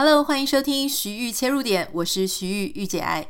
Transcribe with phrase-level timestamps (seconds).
[0.00, 3.26] Hello，欢迎收听徐玉切入点，我是徐玉玉姐爱。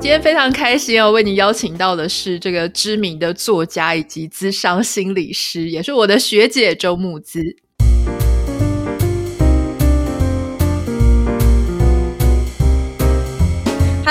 [0.00, 7.40] 今天非常开心哦，为你邀请到的是这个知名的作家以及咨商心理师，也是我的学姐周慕姿。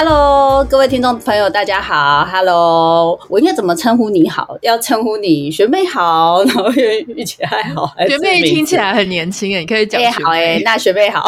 [0.01, 2.25] Hello，各位听众朋友，大家好。
[2.31, 4.57] Hello，我应该怎么称呼你好？
[4.61, 7.93] 要称呼你学妹好，然后御姐爱好。
[8.07, 10.13] 学妹听起来很年轻诶，你可以讲学妹。
[10.13, 11.27] 欸、好诶，那学妹好。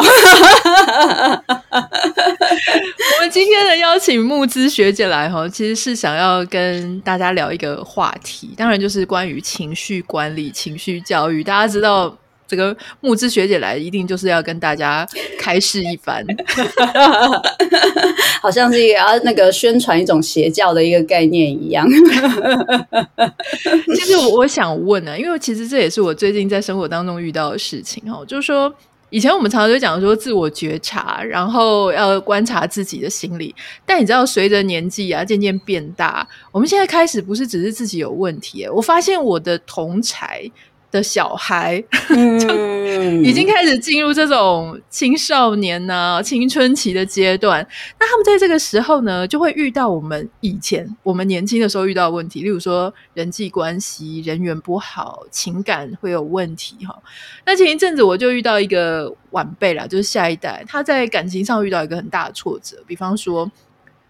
[1.52, 11.44] 我们今天的邀请木之学姐来哈，其实是想要跟大家聊一个话题，当然就是关于情绪管理、情绪教育。
[11.44, 12.16] 大家知道。
[12.46, 16.22] 这个木之学姐来，一定就是要跟大家开示一番，
[18.42, 21.88] 好像是要那个宣传一种邪教的一个概念一样。
[23.94, 28.70] 其实我我想问呢、啊，因为其实这也是我最近在生活当中遇到的事情哦，就是说
[29.08, 33.54] 以前我们常常就讲说自我觉察，然后要观察自己的心理，
[33.86, 40.50] 但你知道随着年纪啊渐渐变大，我们现在开始不是只是自己有问题，我发现我的同侪。
[40.92, 41.82] 的小孩
[42.38, 47.66] 就已经开始进入这种青少年呐、啊、青春期的阶段。
[47.98, 56.96] 那他们在这个时候呢，就会遇到我们以前我们年轻的时候遇到的问题，例如说人际关系、人缘不好、情感会有问题哈。
[57.46, 63.50] 那前一阵子我就遇到一个晚辈啦，就是下一代，他在感情上遇到一个很大的挫折，比方说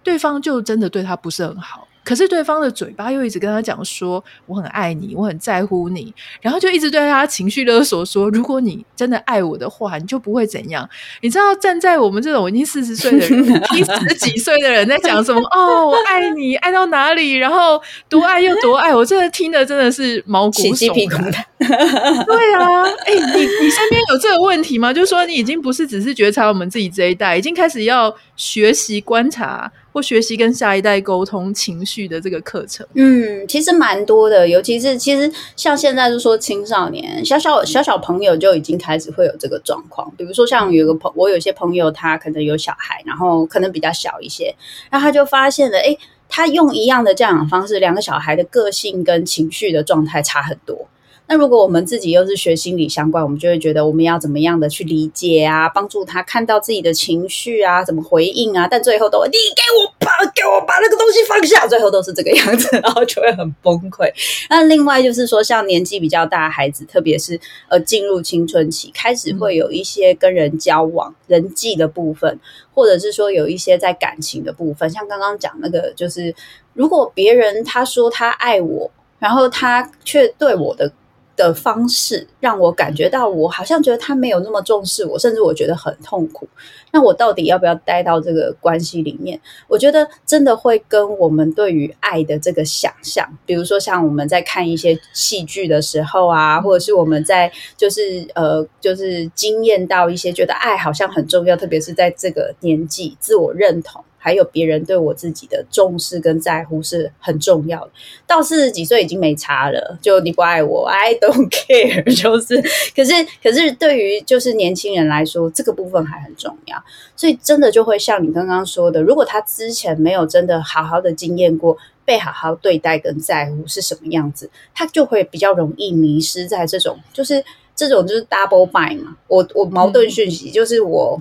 [0.03, 1.87] 对方就真的对他不是很好。
[2.05, 10.89] 可是对方的嘴巴又一直跟他讲说，我很爱你，我很在乎你，然后就一直对他情绪勒索说，如果你真的爱我的话，你就不会怎样。
[11.21, 15.41] 你知道站在我们这种已经四十岁的人，听十几岁的人在讲什么？
[15.55, 17.35] 哦，我爱你，爱到哪里？
[17.35, 21.45] 然后多爱又多爱，我真的听的真的是毛骨悚然。
[21.63, 24.93] 对啊，哎、欸，你你身边有这个问题吗？
[24.93, 29.71] 就是说你已经不是只是觉察我们自己这一代，已经开始要学习观察。
[29.93, 44.55] 或学习跟下一代沟通情绪的这个课程，嗯，其实蛮多的，尤其是其实像现在就说青少年小小小小朋友就已经开始会有这个状况，比如说像有个朋，我有些朋友他可能有小孩，然后可能比较小一些，
[44.91, 45.99] 然后他就发现了，诶，
[46.29, 50.89] 他用一样的教养方式，两个小孩的个性跟情绪的状态差很多。
[51.33, 58.69] 那如果我们自己又是学心理相关，我们就会觉得我们要怎么样的去理解啊，帮助他看到自己的情绪啊，怎么回应啊？
[58.71, 64.13] 但最后都你给我把给我把那个东西放下，最后都是这个样子， 然后就会很崩溃。
[64.51, 72.39] 那另外就是说，像年纪比较大的孩子，特别是呃进入青春期，开始会有一些跟人交往、嗯、人际的部分，
[72.75, 76.35] 或者是说有一些在感情的部分，像刚刚讲那个，就是
[76.75, 80.93] 如果别人他说他爱我，然后他却对我的。
[81.37, 86.49] 的方式让我感觉到，我好像觉得他没有那么重视我，甚至我觉得很痛苦。
[86.93, 89.41] 那我到底要不要待到这个关系里面？
[89.67, 104.05] 我觉得真的会跟我们对于爱的这个想象，比如说像我们在看一些戏剧的时候啊，或者是我们在就是呃就是经验到一些觉得爱好像很重要，特别是在这个年纪，自我认同。
[104.25, 107.91] 还有别人对我自己的重视跟在乎是很重要的。
[108.25, 112.05] 到四十几岁已经没差了，就你不爱我，I don't care。
[112.23, 112.63] 就是，
[112.95, 113.13] 可是，
[113.43, 116.81] 可是对于就是年轻人来说，这个部分还很重要。
[117.17, 127.45] 所以真的就会像你刚刚说的，如果他之前没有真的好好的经验过被好好对待跟在乎是什么样子，他就会比较容易迷失在这种，就是
[127.75, 129.17] 这种就是 double bind 嘛。
[129.27, 131.21] 我我矛盾讯息，嗯、就是我。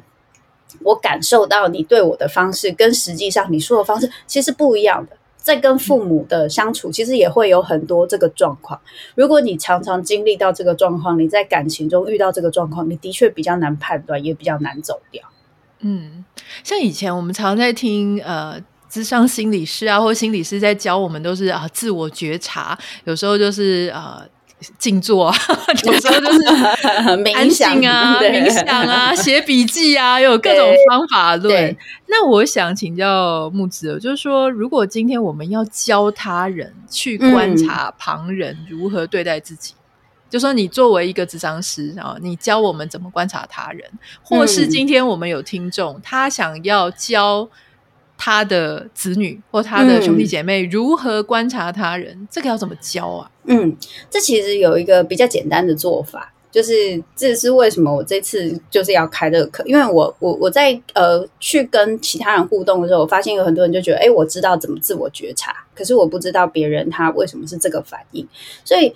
[0.83, 8.79] 我感受到你对我的方式跟实际上你说的方式其实不一样的，在跟父母的相处，其实也会有很多这个状况。
[9.15, 15.23] 如果你常常经历到这个状况，你在感情中遇到这个状况，你的确比较难判断，也比较难走掉。
[15.79, 16.23] 嗯，
[16.63, 24.25] 像以前我们常在听呃，智商心理师啊，或心理师在教我们，都是啊自我觉察，有时候就是啊。
[24.77, 25.35] 静坐啊，
[25.85, 26.39] 有时候就是
[27.23, 27.71] 冥想。
[27.81, 31.75] 啊、冥想啊、写笔记啊， 有各种方法论。
[32.07, 43.89] 那我想请教木子，就是说，如果今天我们要教他人去观察旁人如何对待自己，嗯、就说你作为一个智商师啊，你教我们怎么观察他人，
[44.21, 47.49] 或是今天我们有听众，他想要教。
[48.23, 53.31] 他的子女或他的兄弟姐妹如何观察他人，这个要怎么教啊？
[53.45, 53.75] 嗯，
[54.11, 65.55] 这其实有一个比较简单的做法，就是这是为什么我这次就是要开这个课，因为我我我在呃去跟其他人互动的时候，我发现有很多人就觉得，哎，我知道怎么自我觉察。
[65.73, 68.27] 可是我不知道别人他为什么是这个反应。
[68.63, 68.93] 所以，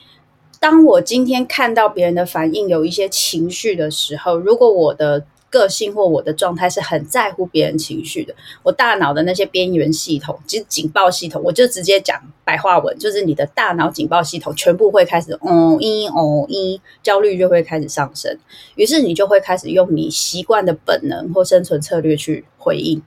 [0.60, 18.37] 当我今天看到别人的反应有一些情绪的时候，如果我的个性或我的状态是很在乎别人情绪的，我大脑的那些边缘系统，其实警报系统，我就直接讲白话文，就是你的大脑警报系统全部会开始哦一哦一，焦虑就会开始上升，
[18.75, 23.01] 于是你就会开始用你习惯的本能或生存策略去回应。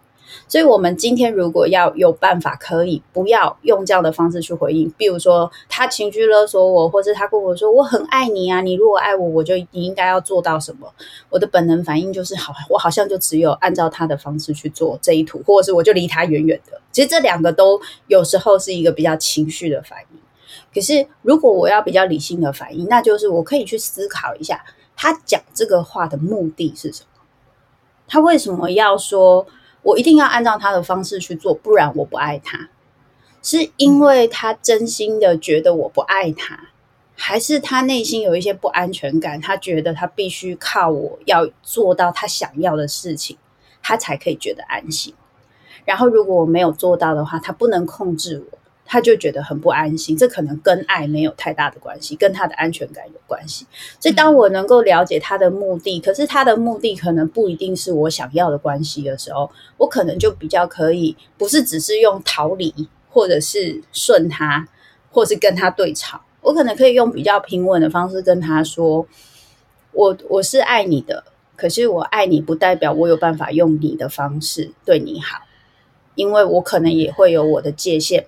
[0.46, 4.90] 所以，我们今天如果要有办法，可以不要用这样的方式去回应。
[4.96, 10.92] 比如说，他情绪勒索我，或是他跟我说“我很爱你啊”，你如果爱我，我就你应该要做到什么？
[11.30, 16.80] 我的本能反应就是好，我好像就只有按照他的方式去做这一图，或者是我就离他远远的。
[16.92, 20.18] 其实这两个都有时候是一个比较情绪的反应。
[20.74, 24.64] 可是，如果我要比较理性的反应，那就是我可以去思考一下，
[24.96, 27.22] 他讲这个话的目的是什么？
[28.06, 29.46] 他为什么要说？
[29.88, 32.68] 我一定要按照他的方式去做，不然我不爱他。
[33.40, 36.68] 是因为他真心的觉得我不爱他，
[37.16, 39.40] 还是他内心有一些不安全感？
[39.40, 43.38] 他觉得他必须靠我要做到他想要的事情，
[43.82, 45.14] 他才可以觉得安心。
[45.86, 48.57] 然后如果我没有做到的话，他不能控制我。
[48.90, 53.66] 他就觉得很不安心，这可能跟爱没有太大的关系，跟他的安全感有关系。
[54.00, 64.66] 所以，当我能够了解他的目的，可是他的目的可能不一定是我想要的关系的时候，我可能就比较可以，不是只是用逃离，或者是顺他，
[65.10, 66.22] 或是跟他对吵。
[66.40, 69.06] 我可能可以用比较平稳的方式跟他说
[69.92, 71.24] ：“我我是爱你的，
[71.56, 75.42] 可是我爱你不代表我有办法用你的方式对你好，
[76.14, 78.24] 因为我可能也会有我的界限。”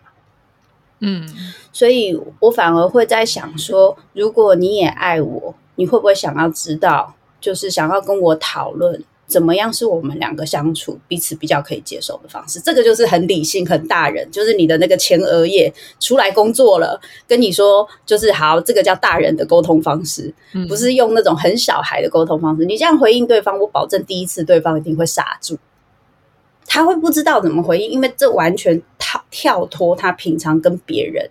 [1.01, 1.29] 嗯，
[1.73, 12.61] 所以我反而会在想说，如果你也爱我，你会不会想要知道，就是想要跟我讨论，怎么样是我们两个相处彼此比较可以接受的方式？
[12.61, 20.35] 这个就是很理性、很大人，就是你的那个前额叶出来工作了，跟你说，就是好，这个叫大人的沟通方式，
[20.69, 22.65] 不是用那种很小孩的沟通方式。
[22.67, 25.57] 你这样回应对方，我保证第一次对方一定会傻住。
[26.73, 31.29] 他会不知道怎么回应，因为这完全跳跳脱他平常跟别人、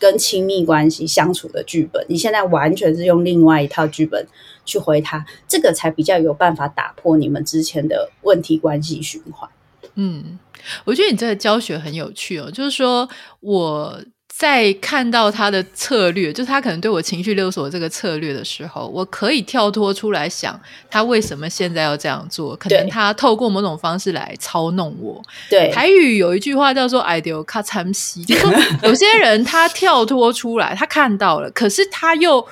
[0.00, 2.04] 跟亲密关系相处的剧本。
[2.08, 4.26] 你现在完全是用另外一套剧本
[4.64, 9.48] 去回他，这个才比较有办法打破你们之前的问题关系循环。
[9.94, 10.36] 嗯，
[10.84, 13.08] 我觉得你这个教学很有趣哦，就是说
[13.38, 14.02] 我。
[14.42, 20.60] 在看到他的策略，就是他可能对我情绪勒索这个策略的时候，我可以跳脱出来想，
[20.90, 22.56] 他为什么现在要这样做？
[22.56, 25.22] 可能他透过某种方式来操弄我。
[25.48, 28.52] 对，台语有一句话叫做 “I do 卡参西”，就是说
[28.82, 32.44] 有些人他跳脱出来，他看到了，可是他又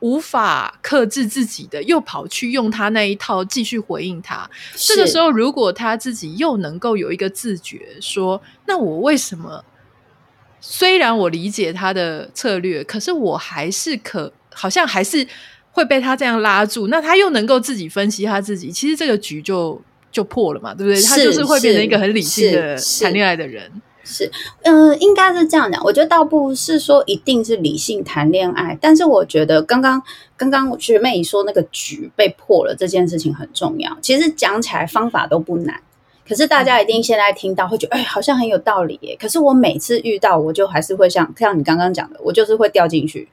[0.00, 4.48] 无法克制自己的，又跑去用他那一套继续回应他。
[4.74, 9.62] 这个时候，如果他自己又能够有一个自觉，说：“那我为什么？”
[10.66, 15.24] 虽然我理解他的策略，可是我还是可好像还是
[15.70, 16.86] 会被他这样拉住。
[16.86, 19.78] 那他又能够自己分析他自己，其实这个局就
[20.10, 21.02] 就破了嘛，对不对？
[21.02, 23.70] 他就是会变成一个很理性的谈恋爱的人。
[24.04, 24.30] 是，
[24.62, 25.84] 嗯、呃，应该是这样讲。
[25.84, 30.02] 我觉得倒不是说一定是理性谈恋爱，但是我觉得刚刚
[30.34, 33.94] 刚刚学妹说那个局被破了这件事情很重要。
[34.00, 35.78] 其实讲起来方法都不难。
[36.26, 39.14] 可是大家一定现在听到会觉得，哎，好像很有道理耶。
[39.20, 43.28] 可是我每次遇到，我就还是会像像你刚刚讲的，我就是会掉进去，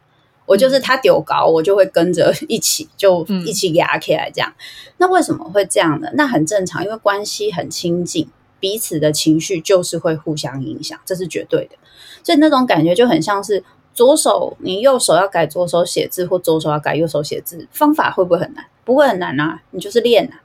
[0.46, 4.54] 我就是他丢高，我就会跟着一起就一起压起来这样。
[4.98, 6.10] 那为什么会这样呢？
[6.16, 8.28] 那很正常，因为关系很亲近，
[8.60, 11.78] 彼此的情绪就是会互相影响，这是绝对的。
[12.24, 13.64] 所以那种感觉就很像是
[13.94, 18.66] 左手你右手要改左手写字，或左手要改右手写字，方法会不会很难？
[18.84, 20.44] 不会很难啊，你就是练啊。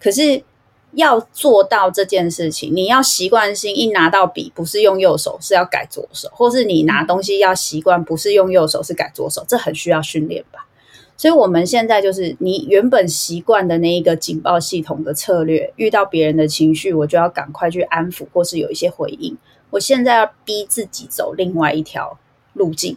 [0.00, 0.42] 可是。
[0.92, 10.66] 要做到这件事情，你要习惯性一拿到笔，不是用右手，是要改左手，或是你拿东西要习惯，不是用右手，是改左手，这很需要训练吧。
[11.18, 19.36] 所以，我们现在就是你原本习惯的那一个警报系统的策略，遇到别人的情绪，我就要赶快去安抚，或是有一些回应。
[19.70, 22.18] 我现在要逼自己走另外一条
[22.52, 22.96] 路径，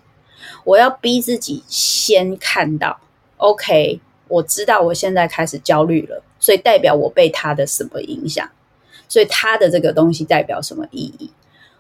[0.66, 3.00] 我要逼自己先看到
[3.38, 6.24] ，OK，我知道我现在开始焦虑了。
[6.42, 8.50] 所以代表我被他的什么影响？
[9.10, 11.30] 所以他的这个东西代表什么意义？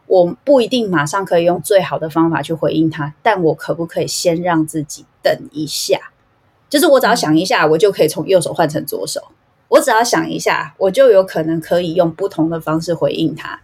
[0.05, 6.11] 我不一定马上可以用最好的方法去回应他，但我可不可以先让自己等一下？
[6.67, 9.21] 就是我只要想一下，我就可以从右手换成左手。
[9.69, 13.61] 我只要想一下，我就有可能可以用不同的方式回应他。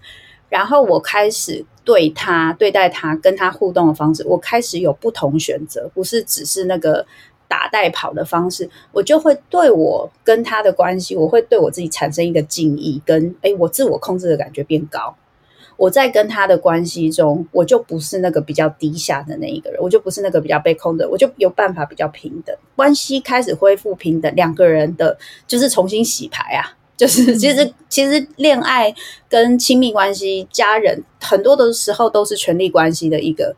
[0.48, 7.06] 然后我开始对他对待他跟他互动的方式，我开始有不同选择，不是只是那个。
[7.56, 15.16] 打带跑的方式，我就会对我跟他的关系，我会对我自己产生一个敬意，跟诶，我自我控制的感觉变高。
[15.78, 28.94] 我在跟他的关系中，我就不是那个比较低下的那一个人，我就不是那个比较被控的，我就有办法比较平等，关系开始恢复平等，两个人的就是重新洗牌啊，就是其实其实恋爱
[29.30, 33.56] 跟亲密关系、家人很多的时候都是权力关系的一个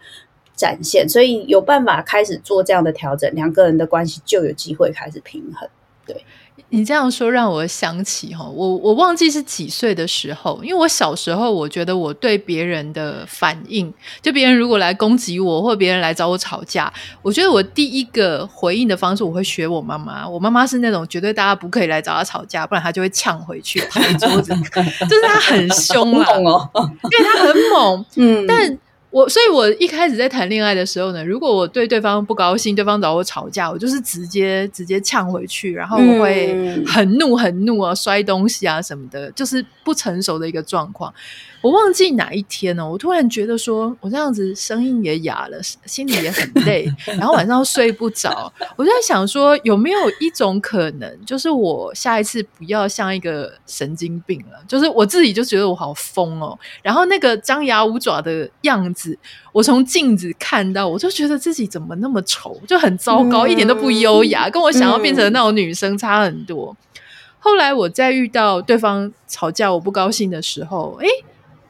[0.58, 5.70] 展现，所以有办法开始做这样的调整，两个人的关系就有机会开始平衡，
[6.06, 6.26] 对。
[6.70, 20.28] 你这样说让我想起哈，我我忘记是几岁的时候，因为我小时候我觉得我对别人的反应，就别人如果来攻击我，或别人来找我吵架，我觉得我第一个回应的方式，我会学我妈妈。
[20.28, 24.52] 我妈妈是那种绝对大家不可以来找她吵架，不然她就会呛回去，拍桌子，
[25.08, 26.26] 就是她很凶啊，
[26.74, 28.78] 哦， 因为她很猛，嗯，但。
[29.18, 36.56] 我所以，我一开始在谈恋爱的时候呢，如果我对对方不高兴，对方找我吵架，我就是直接直接呛回去，然后我会
[36.86, 41.12] 很怒很怒啊，摔东西啊什么的，就是不成熟的一个状况。
[41.62, 46.88] 我忘记哪一天了，我突然觉得说，我这样子声音也哑了，心里也很累，
[47.18, 48.52] 然后晚上睡不着。
[48.76, 59.18] 我就在想说，有没有一种可能，就是我下一次不要像一个神经病了，就是我自己就觉得我好疯哦，然后那个张牙舞爪的样子，
[59.52, 66.76] 我从镜子看到，我就觉得自己怎么那么丑，就很糟糕，嗯、一点都不优雅，跟我想要变成那种女生差很多。
[66.80, 67.02] 嗯、
[67.40, 71.08] 后来我在遇到对方吵架我不高兴的时候，诶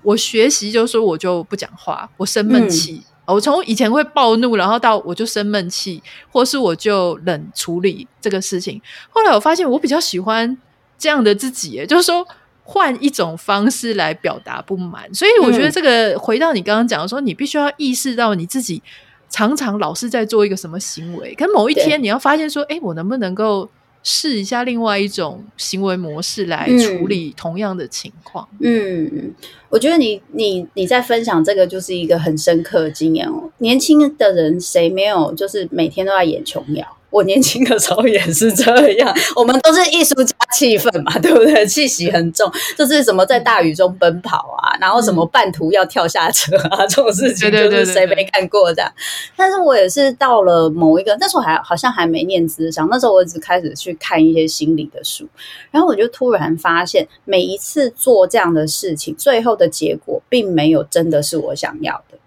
[0.04, 3.04] 我学习就是说，我就不讲话，我生闷气。
[3.26, 6.02] 嗯、我从以前会暴怒，然后到我就生闷气，
[6.32, 8.82] 或是我就冷处理这个事情。
[9.10, 10.58] 后来我发现，我比较喜欢
[10.98, 12.26] 这样的自己，就是说
[12.64, 15.14] 换一种方式来表达不满。
[15.14, 18.82] 所以我觉得这个回到你刚刚讲的说，你必须要意识到你自己
[19.30, 23.70] 常常老是在做一个什么行为，可某一天你要发现说，哎，我能不能够
[24.04, 28.48] 试一下另外一种行为模式来处理同样的情况？
[28.62, 29.06] 嗯。
[29.06, 29.34] 嗯
[29.70, 33.50] 我觉得你你你在分享这个就是一个很深刻的经验哦。
[33.60, 36.86] 年轻的人谁没有就是每天都在演琼瑶？
[37.10, 41.66] 我年轻的时候也是这样， 我们都是艺术家气氛嘛，对不对？
[41.66, 48.92] 气息很重，就是什么在大雨中奔跑啊，然后什么半途要跳下车啊，这种事情就是谁没干过这样。
[49.38, 55.26] 但是我也是到了某一个，那时候还好像还没念资商，那时候我只开始去看一些心理的书，
[55.72, 62.18] 然后我就突然发现，每一次做这样的事情，最后的结果并没有真的是我想要的。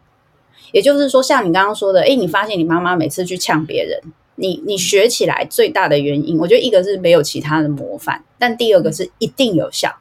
[0.73, 3.99] 也就是说，像你刚刚说的，诶，你发现你妈妈每次去呛别人。
[4.35, 9.95] 你你学起来最大的原因，我觉得一个是没有其他的模范，但第二个是一定有效。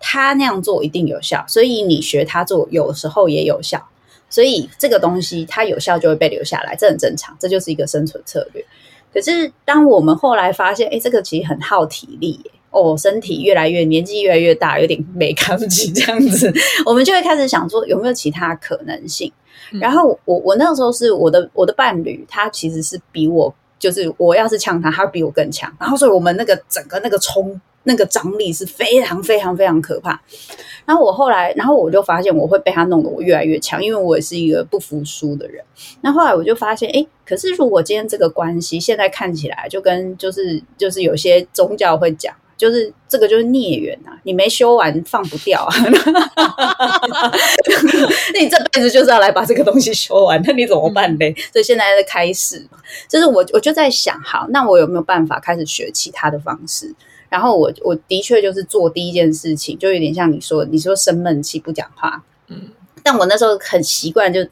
[0.00, 3.88] 他那样做一定有效，所以你学他做有时候也有效。
[4.30, 8.62] 所以这个东西它有效就会被留下来，这很正常，这就是一个生存策略。
[9.10, 16.52] 可是当我们后来发现，哎，这个其实很耗体力耶，哦，身体越来越年纪越来越大，有点没扛起这样子，
[16.84, 19.32] 我们就会开始想说有没有其他可能性。
[19.80, 23.54] 然后我我那个时候是我的我的伴侣，他其实是比我。
[23.80, 30.20] 就是我要是呛他，他比我更强，然后所以我们那个整个那个冲那个张力是非常非常非常可怕。
[30.84, 35.64] 然后我后来，然后我就发现我会被他弄得我越来越强，因为我也是一个不服输的人。
[36.00, 42.34] 那后来我就发现，哎，可是如果今天这个关系现在看起来就跟就是就是有些宗教会讲。
[42.58, 45.74] 就是这个就是孽缘啊，你没修完放不掉啊，
[48.34, 51.34] 那你这辈子就是要来把这个东西修完，那你怎么办呢？
[51.52, 52.66] 所以现在在开始，
[53.08, 56.92] 就是我我就在想，好，那我有没有办法开始学其他的方式？
[57.28, 62.70] 然后我我的确就是做第一件事情，就有点像你说，你说生闷气不讲话，嗯，
[63.04, 64.44] 但我那时候很习惯，就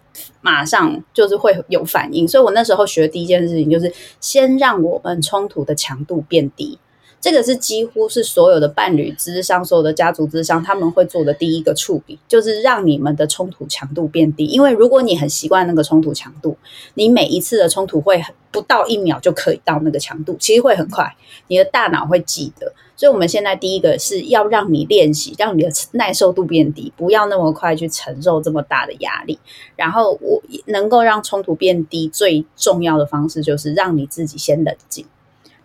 [0.42, 6.78] 马上就是会有反应，所以我那时候学的第一件事情就是先让我们冲突的强度变低。
[7.26, 14.46] 这个是几乎是所有的伴侣咨商，所有的家族之商，他们会做的第一个处理，就是让你们的冲突强度变低。
[14.46, 16.56] 因为如果你很习惯那个冲突强度，
[16.94, 21.16] 你每一次的冲突会不到一秒就可以到那个强度，其实会很快，
[21.48, 22.72] 你的大脑会记得。
[22.94, 29.36] 所以，我们现在第一个是要让你练习，让你的耐受度变低，不要那么快去承受这么大的压力。
[29.74, 35.04] 然后，我能够让冲突变低，最重要的方式就是让你自己先冷静。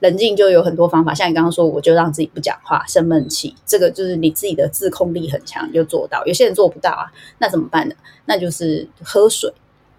[0.01, 6.25] 冷静就有很多方法，像你刚刚说，我就让自己不讲话，生闷气，这个就是你自己的自控力很强，你就做到。
[6.25, 7.05] 有些人做不到啊，
[7.37, 7.95] 那怎么办呢？
[8.25, 9.53] 那就是喝水，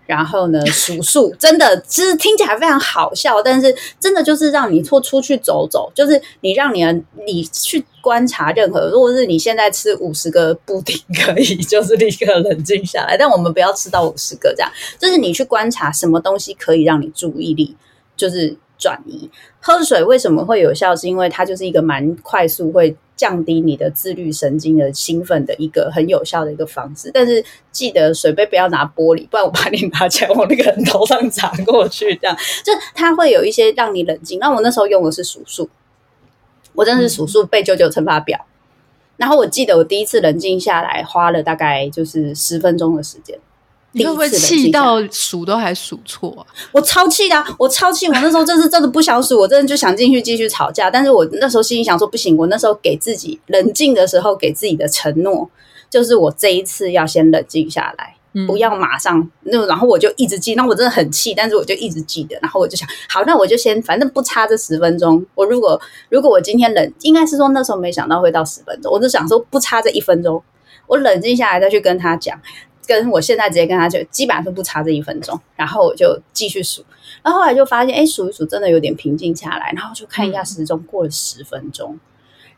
[0.06, 6.92] 然后呢数数， 真的其实听起来非常好笑，但是真的就是让你出出去走走，就是你让你的
[7.24, 17.76] 你去观察任何，如果是你现在吃五十个布丁可以，就是立刻冷静下来，但我们不要吃到五十个这样，就是你去观察什么东西可以让你注意力
[18.16, 19.30] 就是转移。
[19.60, 20.96] 喝水为什么会有效？
[20.96, 27.12] 是因为它就是一个蛮快速会降低你的自律神经的兴奋的一个很有效的一个方式。
[27.14, 34.40] 但是记得水杯不要拿玻璃，不然我把你拿起来往那个人头上砸过去，这样就它会有一些让你冷静。
[34.40, 35.70] 那我那时候用的是数数，
[36.72, 38.44] 我真的是数数背九九乘法表。
[39.16, 43.38] 然后我记得我第一次冷静下来，花了大概就是十分钟的时间。
[43.94, 46.40] 你会不会气到数都还数错啊？
[46.72, 48.06] 我超气的，我超气！
[48.08, 50.90] 我那时候真是真的不想数，我真的就想进去继续吵架。
[50.90, 55.48] 但是我那时候心里想说，不行，我那时候给自己冷静的时候给自己的承诺，
[55.90, 59.66] 就是我这一次要先冷静下来，嗯、不要马上那。
[59.66, 62.38] 然后我就一直记，那我真的很气，但是我就一直记得。
[62.40, 65.22] 然后我就想，好，那我就先，反正不差这十分钟。
[65.34, 70.42] 我如果如果我今天冷，应该是说那时候没想到会到十分钟，我就想说不差这一分钟，
[70.86, 72.40] 我冷静下来再去跟他讲。
[72.94, 76.84] 跟我现在直接跟他就基本上是不差这一分钟，然后我就继续数，
[77.22, 81.98] 然后后来就发现，哎，数一数真的有点平静下来，然后就看一下时钟，过了十分钟，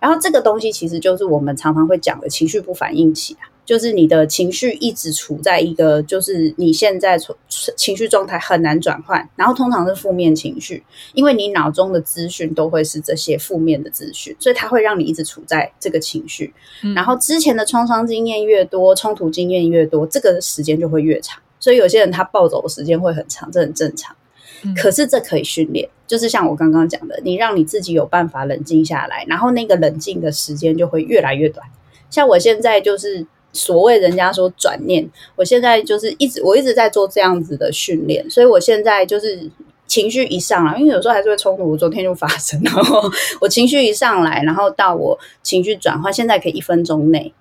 [0.01, 3.54] 然后这个东西其实就是我们常常会讲的情绪不反应期啊。
[3.65, 10.83] 就是你的情绪一直处在一个，就是你现在从情绪状态很难转换，然后通常是负面情绪，
[11.15, 16.53] 因为你脑中的资讯都会是这些负面的资讯，所以它会让你一直处在这个情绪。
[16.83, 21.41] 嗯、然后之前的创伤经验越多，冲突经验越多，这个时间就会越长。
[21.59, 24.15] 所以有些人他暴走的时间会很长，这很正常。
[24.63, 31.67] 嗯、可是这可以训练，就是像我刚刚讲的，你让你自己有办法冷静下来，然后那个冷静的时间就会越来越短。
[32.11, 33.27] 像我现在就是。
[33.55, 39.51] 所谓人家说转念，我现在就是一直我一直在做这样子的训练，所以我现在就是
[39.87, 43.09] 情绪一上来，因为有时候还是会冲突，我昨天就发生，然后
[43.41, 47.33] 我情绪一上来，然后到我情绪转换，现在可以一分钟内，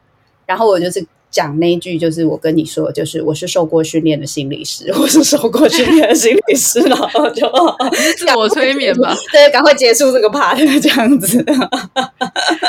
[0.45, 1.05] 然后我就是。
[1.33, 7.51] 讲那一句就是我跟你说，就是我是受过训练的心理师， 我是受过训练的心理师， 然后就
[8.15, 11.43] 自我催眠吧， 对，赶快结束这个 part 这样子。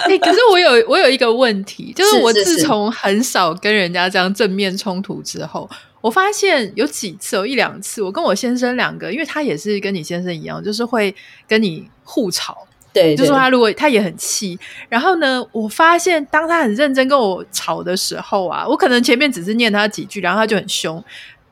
[0.06, 11.14] 哎、欸，可是我有我有一个问题，就是我自从很少跟人家这样正面冲突之后，是是是我发现有几次有一两次，我跟我先生两个，因为他也是跟你先生一样，就是会
[11.46, 12.66] 跟你互吵。
[12.94, 14.56] 对，就说他如果他也很气，
[14.88, 21.02] 然后呢，我发现当他很认真跟我吵的时候啊，我可能前面只是念他几句，然后他就很凶，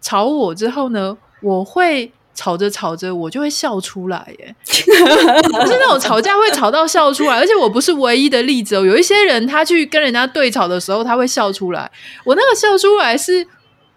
[0.01, 11.91] 吵我之后呢，我会吵着吵着我就会笑出来，耶，不是那种吵架会吵到笑出来，而且我不是唯一的例子哦，有一些人他去跟人家对吵的时候，他会笑出来，
[12.25, 13.45] 我那个笑出来是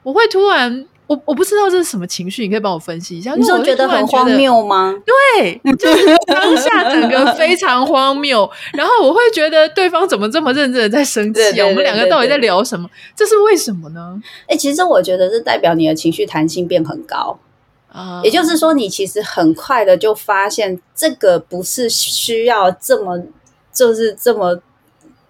[0.01, 0.87] 我会突然。
[1.07, 3.35] 我我不知道这是什么情绪，你可以帮我分析一下。
[3.35, 4.95] 你说觉得很荒谬吗？
[5.05, 8.49] 对，就是当下整个非常荒谬。
[8.73, 11.43] 然后我会觉得对方怎么这么认真的在生气啊？
[11.43, 12.89] 对对对对对，我们两个到底在聊什么？
[13.15, 14.19] 这是为什么呢？
[14.47, 17.37] 哎、欸，其实我觉得这代表你的情绪弹性变很高
[17.91, 18.21] 啊。
[18.23, 23.21] 也就是说，你其实很快的就发现这个不是需要这么
[23.71, 24.59] 就是这么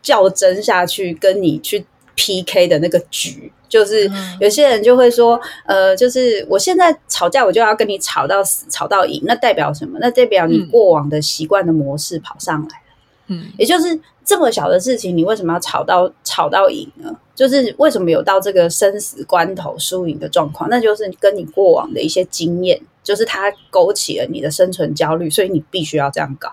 [0.01, 1.85] 较真下去跟你去
[2.15, 3.51] PK 的那个局。
[3.75, 4.09] 就是
[4.39, 9.97] 有些人就会说，呃，就是我现在吵架，我就要跟你吵到死，吵到赢，那代表什么？
[9.99, 12.95] 那代表你过往的习惯的模式跑上来了。
[13.27, 17.13] 嗯，也就是这么小的事情，你为什么要吵到吵到赢呢？
[17.35, 20.69] 就是为什么有到这个生死关头输赢的状况？
[20.69, 26.49] 那就是跟你过往的一些经验，就是它勾起了你的生存焦虑，所以你必须要这样搞。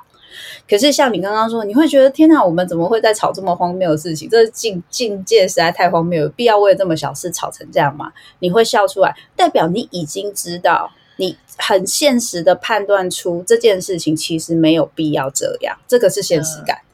[0.69, 4.29] 可是像你刚刚说，你会觉得天哪，我们怎么会在吵这么荒谬的事情？
[4.29, 8.13] 这境境界实在太荒谬，有必要为了这么小事吵成这样吗？
[8.39, 16.77] 你会笑出来，代表你已经知道，你很现实的判断出这件事情其实没有必要这样，这个是现实感。
[16.77, 16.92] 嗯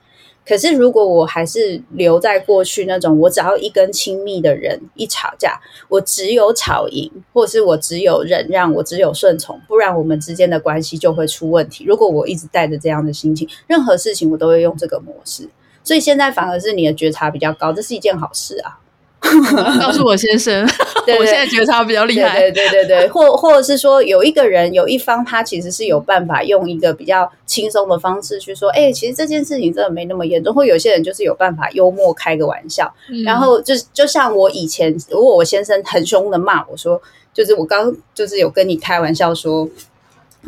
[0.49, 11.85] 可是，如果我还是留在过去那种，我只要一跟亲密的人一吵架，我只有吵赢，或是我只有忍让，我只有顺从，不然我们之间的关系就会出问题。
[11.85, 15.47] 如果我一直带着这样的心情，任何事情我都会用这个模式。
[15.85, 18.81] 所以现在反而是你的觉察比较高，这是一件好事啊。
[19.81, 20.65] 告诉我先生，
[21.05, 22.39] 对对对，我现在觉察比较厉害。
[22.39, 30.55] 对对对对，或或者是说，有一个人有一方，他其实是有办法用一个比较轻松的方式去说，哎、欸，其实这件事情真的没那么严重。
[30.55, 37.01] 或有些人就是有办法幽默开个玩笑，嗯、然后就就像我以前，如果我先生很凶的骂我说，
[37.35, 39.69] 就是我刚就是有跟你开玩笑说，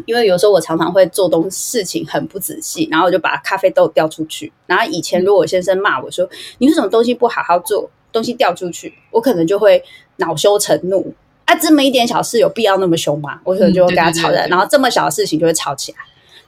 [0.06, 4.52] 因为有时候我常常会做东事情很不仔细，然后我就把咖啡豆掉出去。
[4.66, 6.26] 然后以前如果我先生骂我说，
[6.58, 7.90] 你为什么东西不好好做？
[8.12, 9.82] 东西掉出去，我可能就会
[10.16, 11.54] 恼羞成怒啊！
[11.54, 13.40] 这么一点小事有必要那么凶吗？
[13.44, 15.98] 我可能就会跟他吵架，嗯、然后这么小的事情就会吵起来。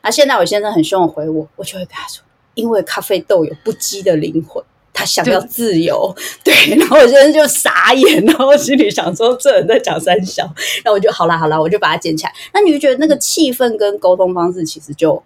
[0.03, 6.15] 那现在我先生很凶的回我，我就会跟他说：“因为咖啡豆有不羁的灵魂，他想要自由。
[6.43, 10.43] 对”对，然后我先生就傻眼，然后心里想说：“这人在讲三小。”
[10.83, 12.33] 然后我就好啦好啦，我就把它捡起来。
[12.53, 15.23] 那你就觉得那个气氛跟沟通方式其实就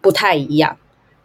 [0.00, 0.76] 不太一样。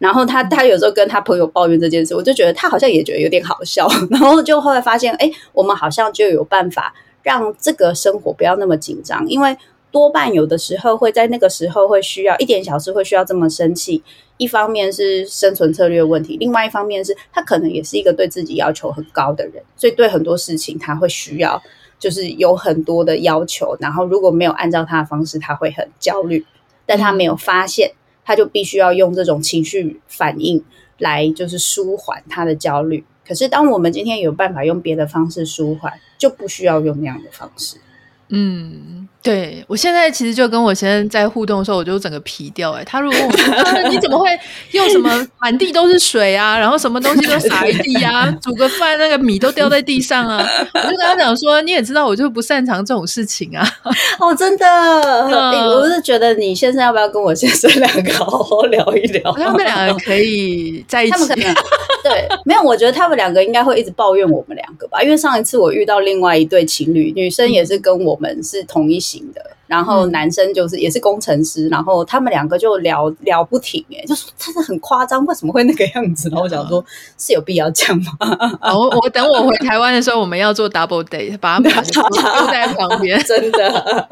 [0.02, 3.88] 然后他他有时候跟他朋友抱怨这件事，我就觉得他好像也觉得有点好笑。
[4.10, 9.56] 然后就后来发现，哎，我们好像就有办法让这个生活不要那么紧张，因为
[9.92, 14.02] 多半有的时候会在那个时候会需要一点小事会需要这么生气。
[14.38, 21.62] 一方面是生存策略问题，另外一方面是他可能也是一个对自己要求很高的人，所以对很多事情他会需要
[22.00, 26.44] 就是有很多的要求，然后如果没有按照他的方式，他会很焦虑，
[26.84, 27.92] 但他没有发现。
[28.24, 30.64] 他就必须要用这种情绪反应
[30.98, 33.04] 来，就是舒缓他的焦虑。
[33.26, 37.76] 可是，当我们今天有办法用别的方式舒缓，就不需要用那样的方式。
[38.28, 39.08] 嗯。
[39.22, 42.84] 对，我现在其实就跟我先生在互动的时候，我就整个皮掉哎、欸。
[42.84, 44.26] 他如果问我说：“你怎么会
[44.72, 45.08] 用什么
[45.38, 46.58] 满地都是水啊？
[46.58, 48.28] 然后什么东西都洒一地啊？
[48.42, 53.64] 煮个饭那个米都掉在地上啊？”我就跟他讲说：“你也知道，我就不擅长这种事情啊。”
[54.18, 59.32] 哦，真的，嗯、我是觉得你先生要不要跟我先生两个好好聊一聊？
[59.34, 61.12] 他们两个可以在一起。
[61.12, 61.54] 他们可能
[62.02, 65.00] 对，没有，我觉得他们两个应该会一直抱怨我们两个吧。
[65.00, 69.00] 因为上一次我遇到另外一对情侣，女生也是跟我们是同一。
[69.12, 76.28] 型的，然后男生就是也是工程师，嗯、然后他们两个就聊聊不停，哎，就说他是很夸张，为什么会那个样子？
[76.30, 76.84] 然后我想说，嗯、
[77.18, 78.58] 是有必要这样吗？
[78.74, 84.08] 我我等我回台湾的时候，我们要做 double date，把他们两个都在旁边， 真的。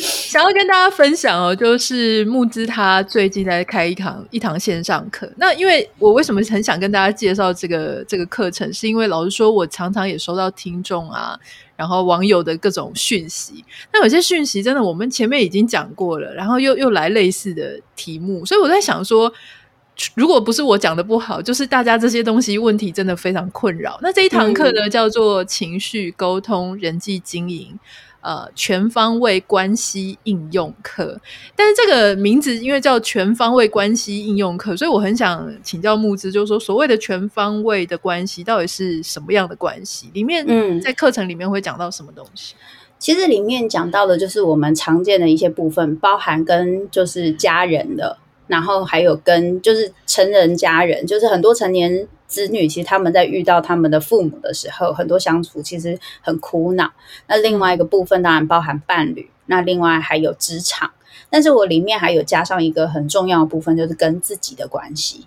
[0.00, 5.30] 想要跟大家分享哦，就是木之他最近在开一堂一堂线上课。
[5.36, 11.38] 那因为我为什么很想跟大家介绍这个这个课程，是因为老实说，我常常也收到听众啊。
[11.76, 19.32] 然后网友的各种讯息，那有些讯息真的我们前面已经讲过了，然后又又来类似的题目，所以我在想说，
[20.14, 23.98] 如果不是我讲的不好，就是大家这些东西问题真的非常困扰。
[24.02, 27.78] 那这一堂课呢，叫做情绪沟通、人际经营。
[28.22, 31.20] 呃，全方位关系应用课，
[31.56, 40.08] 但是这个名字因为叫全方位关系应用课，所以我很想请教木之，就是说所谓的全方位的关系到底是什么样的关系？
[40.14, 42.54] 里面，嗯，在课程里面会讲到什么东西？
[43.00, 52.08] 其实里面讲到的就是我们常见的一些部分，包含跟就是家人的，然后还有跟就是成人家人，就是很多成年。
[52.26, 56.90] 子女其实他们在遇到他们的父母的时候，很多相处其实很苦恼。
[57.26, 60.92] 那另外一个部分当然包含伴侣，那另外还有职场。
[61.28, 65.26] 但是我里面还有加上一个很重要的部分，就是跟自己的关系。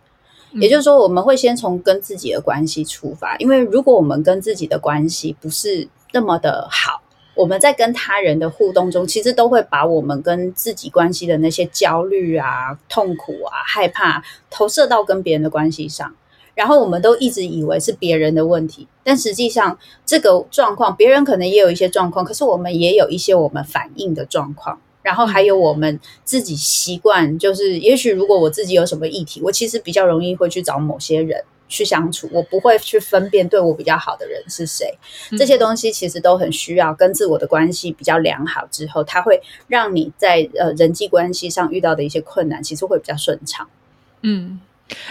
[0.53, 6.94] 也就是说，我们会先从跟自己的关系出发，因为如果我们跟自己的关系不是那么的好，
[7.35, 16.15] 我们在跟他人的互动中，其实都会把我们跟自己关系的那些焦虑啊、痛苦啊、害怕投射到跟别人的关系上。
[16.53, 24.79] 然后我们都一直以为是别人的问题，但实际上这个状况，别人可能也有一些状况，可是我们也有一些我们反应的状况。
[25.01, 31.43] 然后还有我们自己习惯，就是也许如果我自己有什么议题，我其实比较容易会去找某些人
[31.75, 34.97] 去相处，我不会去分辨对我比较好的人是谁。
[35.37, 43.67] 这些东西其实都很需要跟自我的关系比较良好之后，它会让你在呃人际关系上遇到的一些困难，其实会比较顺畅。
[44.21, 44.59] 嗯。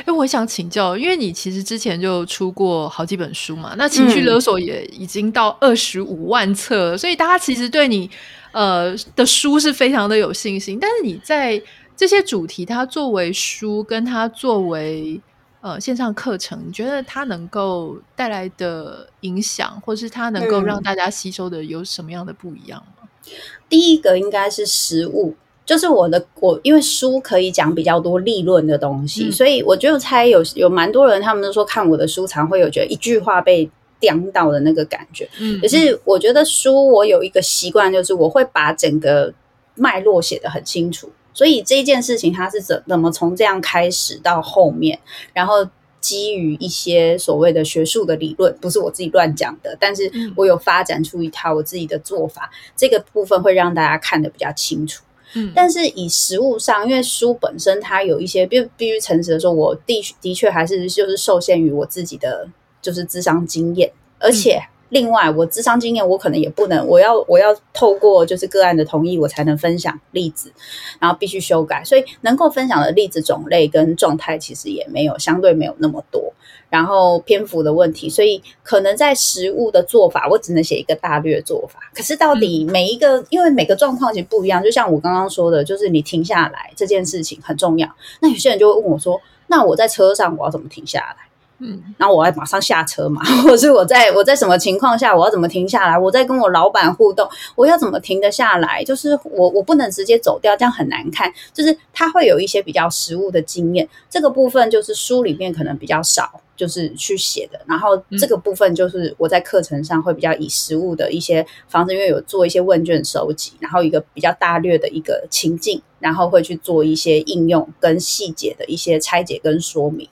[0.07, 8.09] 哎，我想请教，因为你其实之前就出过好几本书嘛，那情绪勒索也已经到二十五万册了，嗯，所以大家其实对你
[8.53, 10.79] 呃的书是非常的有信心。
[10.81, 11.61] 但是你在
[11.97, 15.21] 这些主题，它作为书，跟它作为
[15.65, 23.09] 呃线上课程，你觉得它能够带来的影响，或是它能够让大家吸收的有什么样的不一样吗？
[23.27, 23.33] 嗯，
[23.71, 25.35] 第一个应该是实物。
[25.65, 35.27] 就是我的我，因为书可以讲比较多立论的东西，嗯、所以我就猜有有蛮多人，他们都说看我的书常会有觉得一句话被点到的那个感觉。
[35.41, 39.33] 嗯，可是我觉得书我有一个习惯，就是我会把整个
[39.75, 44.99] 脉络写得很清楚，所以这件事情它是怎怎么从这样开始到后面，
[45.35, 45.69] 然后
[46.01, 55.03] 基于一些所谓的学术的理论，不是我自己乱讲的，但是我有发展出一套我自己的做法，这个部分会让大家看得比较清楚。
[55.37, 62.49] 嗯但是以实物上，因为书本身它有一些，必必须诚实的说，我的的确还是就是受限于我自己的
[62.81, 64.63] 就是智商经验，而且
[64.95, 70.53] 另外我智商经验我可能也不能，我要我要透过就是个案的同意，我才能分享例子，
[71.01, 76.33] 然后必须修改，所以能够分享的例子种类跟状态其实也没有相对没有那么多。
[76.71, 81.81] 然后篇幅的问题，所以可能在实物的做法，我只能写一个大略做法。
[81.93, 87.89] 可是到底每一个，因为每个状况其实不一样，就像我刚刚说的，就是你停下来这件事情很重要。
[88.21, 91.17] 那有些人就会问我说：“那我在车上我要怎么停下来？”
[91.59, 95.97] 嗯，然后我要马上下车嘛， 或是我在我在什么情况下我要怎么停下来？
[95.99, 98.83] 我在跟我老板互动，我要怎么停得下来？
[98.85, 101.33] 就是我我不能直接走掉，这样很难看。
[101.53, 106.41] 就是他会有一些比较实物的经验，这个部分就是书里面可能比较少。
[106.57, 120.09] 就是去写的，然后这个部分就是我在课程上会比较以实物的一些方式，因为有做一些问卷收集，然后一个比较大略的一个情境，然后会去做一些应用跟细节的一些拆解跟说明。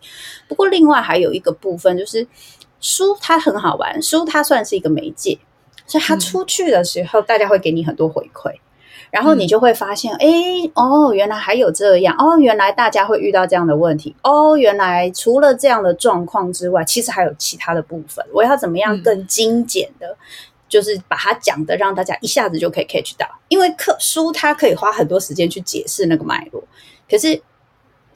[0.49, 2.27] 不过另外还有一个部分就是
[2.81, 5.39] 书它很好玩，书它算是一个媒介，
[5.87, 8.53] 所以它出去的时候，大家会给你很多回馈。
[9.13, 18.25] 然后你就会发现，哎、嗯，哦，原来还有这样，哦，原来大家会遇到这样的问题，哦，原来除了这样的状况之外，其实还有其他的部分。
[18.33, 20.17] 我要怎么样更精简的，嗯、
[20.67, 23.27] 就是把它讲的让大家一下子就可以 catch 到？
[23.49, 26.65] 因为课书它可以花很多时间去解释那个脉络，
[27.07, 27.39] 可是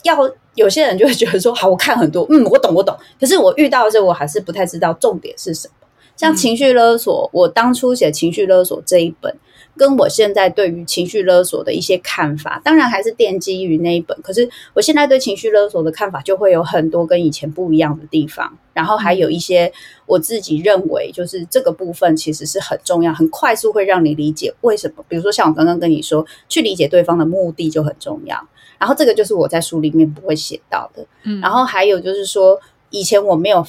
[0.03, 0.17] 要
[0.55, 5.75] 有些人就会觉得说，好，我看很多，嗯，我懂，我懂，可是我遇到的时候，我还是不太知道重点是什么。
[6.17, 9.37] 像情绪勒索，嗯、我当初写情绪勒索这一本。
[9.77, 14.17] 跟我现在对于情绪勒索的一些看法，当然还是奠基于那一本。
[14.23, 19.71] 可是我现在对情绪勒索的看法就会有很多跟以前不一样的地方，然后还有一些
[20.07, 25.05] 我自己认为，就是这个部分其实是很重要，很快速会让你理解为什么。
[25.09, 28.49] 比如说像我刚刚跟你说，去理解对方的目的就很重要。
[28.79, 31.07] 然后这个就是我在书里面不会写到的。
[31.25, 32.61] 嗯，然后还有就是说，
[32.91, 33.67] 以前我没有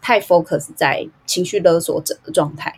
[0.00, 2.74] 太 focus 在情绪勒索者的状态。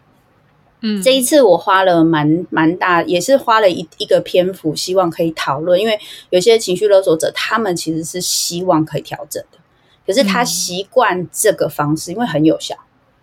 [0.87, 5.81] 嗯，这一次我花了蛮蛮大，也是花了一一个篇幅，希望可以讨论。
[5.81, 9.59] 因为有些情绪勒索者，他们其实是希望可以调整的，
[10.07, 12.77] 可是他习惯这个方式，因为很有效，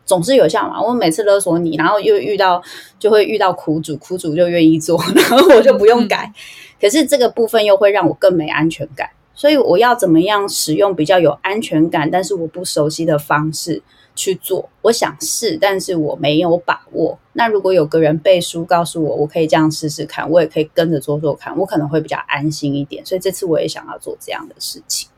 [0.06, 0.82] 总是有效嘛。
[0.82, 2.60] 我每次勒索你，然后又遇到
[2.98, 6.34] 就会遇到苦主，苦主就愿意做， 然后我就不用改。
[6.82, 13.84] 可是这个部分又会让我更没安全感，所以我要怎么样使用比较有安全感，但是我不熟悉的方式
[14.16, 17.18] 去做，我想试，但是我没有把握。
[17.34, 23.06] 那如果有个人背书告诉我，我可以这样试试看，我也可以跟着做做看，我可能会比较安心一点。
[23.06, 25.10] 所以这次我也想要做这样的事情。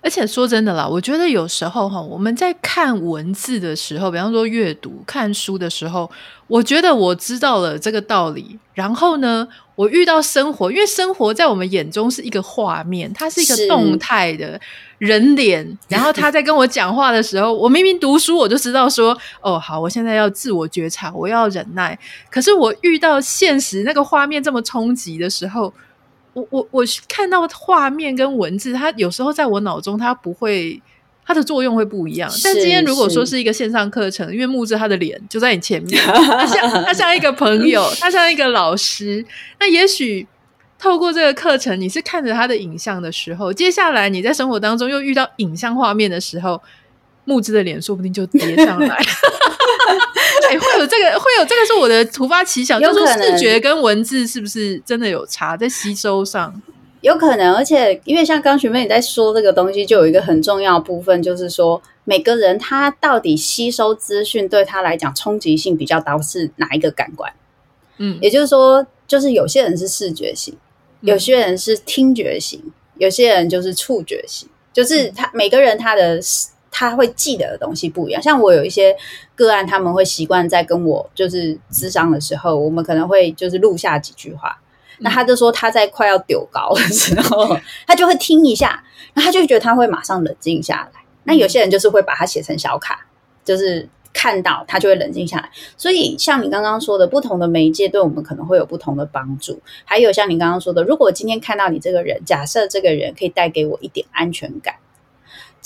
[0.00, 6.10] 而且说真的啦，我觉得有时候哈，我们在看文字的时候，比方说阅读、看书的时候，
[6.46, 8.58] 我觉得我知道了这个道理。
[8.74, 14.60] 然后呢，我遇到生活，因为生活在我们眼中是一个画面，它是一个动态的。
[14.98, 21.98] 人脸，然后他在跟我讲话的时候，我明明读书，我就知道说，哦，好，我现在要自我觉察，我要忍耐。
[22.30, 25.70] 可是我遇到现实那个画面这么冲击的时候，
[26.36, 30.80] 我我我看到画面跟文字，它有时候在我脑中，它不会，
[31.24, 32.30] 它的作用会不一样。
[32.44, 39.24] 但今天如果说是一个线上课程，因为木质他的脸就在你前面，他像 他像一个朋友，他像一个老师，
[39.58, 40.26] 那也许。
[40.78, 46.60] 透过这个课程，你是看着他的影像的时候，接下来你在生活当中又遇到影像画面的时候，
[47.26, 48.96] 木之的脸说不定就叠上来。
[50.48, 56.62] 哎、欸，会有这个，会有这个是我的突发奇想，就是说视觉跟文字是不是真的有差在吸收上？
[57.02, 67.32] 有可能，而且因为像刚学妹你在说这个东西，就有一个很重要的部分，就是说每个人他到底吸收资讯对他来讲冲击性比较大是哪一个感官？
[67.98, 70.56] 嗯，也就是说，就是有些人是视觉型。
[71.02, 72.60] 有些人是听觉型，
[72.96, 76.18] 有些人就是触觉型，就是他每个人他的
[76.78, 78.20] 他会记得的东西不一样。
[78.20, 78.94] 像我有一些
[79.34, 84.60] 个案，他们会习惯在跟我就是咨商的时候，我们可能会就是录下几句话。
[84.98, 88.84] 那他就说他在快要丢高的时候，他就会听一下，
[89.14, 91.00] 然后他就觉得他会马上冷静下来。
[91.24, 93.06] 那有些人就是会把它写成小卡，
[93.42, 93.88] 就是。
[94.18, 99.60] 看到他就会冷静下来，所以像你刚刚说的，不同的媒介对我们可能会有不同的帮助。
[99.84, 104.76] 还有像你刚刚说的，如果今天看到你这个人，假设这个人可以带给我一点安全感，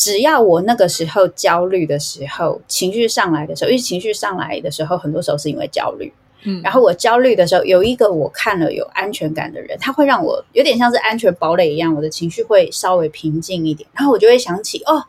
[0.01, 6.11] 只要我那个时候焦虑的时候，情绪上来的时候，因为情绪上来的时候，很多时候是因为焦虑，
[6.45, 15.05] 嗯，然后我焦虑的时候，有一个我看了有安全感的人，他会让我有点像是安全堡垒一样，我的情绪会稍微平静一点，然后我就会想起哦。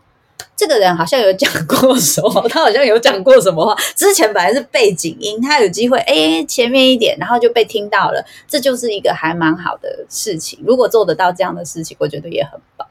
[0.57, 3.73] 这个人好像有讲过什么，他好像有讲过什么话。
[3.95, 8.23] 之前本来是背景音，他有机会哎前面一点，然后就被听到了。
[8.47, 10.59] 这就是一个还蛮好的事情。
[10.63, 12.85] 如果做得到这样的事情，我觉得也很棒。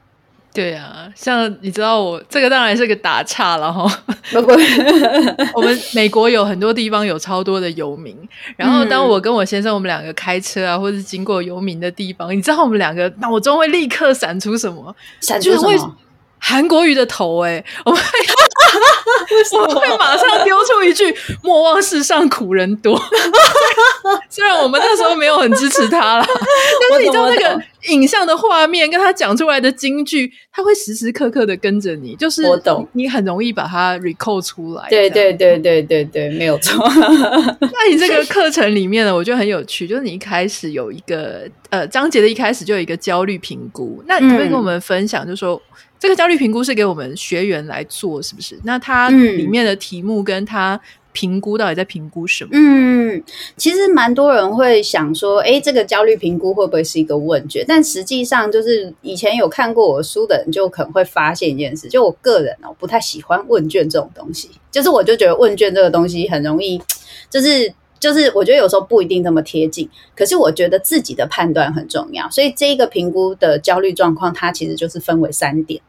[0.53, 3.85] 对啊，像你知道我这个当然是个打岔了哈。
[4.31, 4.51] 不不，
[5.55, 8.15] 我们美国有很多地方有超多的游民，
[8.57, 14.95] 然后当我跟我先生我们两个开车啊，或者是经过游民的地方，你知道我们两个脑中会立刻闪出什么？
[15.21, 15.95] 闪出什么？
[16.43, 18.01] 韩国瑜的头哎、 欸， 我们
[19.69, 22.99] 我会马上丢出一句“莫忘世上苦人多”。
[24.27, 34.89] 虽然我们那时候没有很支持他啦，但是你知道那个影像的画面跟他讲出来的金句，他会时时刻刻的跟着你，就是我懂，你很容易把它 recall 出来。
[34.89, 36.83] 对对对对对对，没有错。
[36.89, 45.61] 那你这个课程里面呢，我觉得很有趣，就是你一开始有一个呃章节的一开始就有一个焦虑评估，那你可以跟我们分享，就是说。
[46.01, 48.59] 这个焦虑评估是给我们学员来做，是不是？
[48.63, 52.49] 那它里面的题目跟它评估到底在评估什么？
[52.53, 53.21] 嗯，
[53.55, 57.63] 其实蛮多人会想说，哎，这个焦虑评估会不会是一个问卷？
[57.67, 64.49] 但实际上，就是以前有看过我的书的人，就可能会发现一件事，就我个人哦，不太喜欢问卷这种东西。
[64.71, 66.81] 就是我就觉得问卷这个东西很容易，
[67.29, 67.71] 就是。
[68.01, 75.79] 就是我觉得有时候不一定那么贴近，可是我觉得自己的判断很重要，所以这一个评估的焦虑状况，它其实就是分为三点，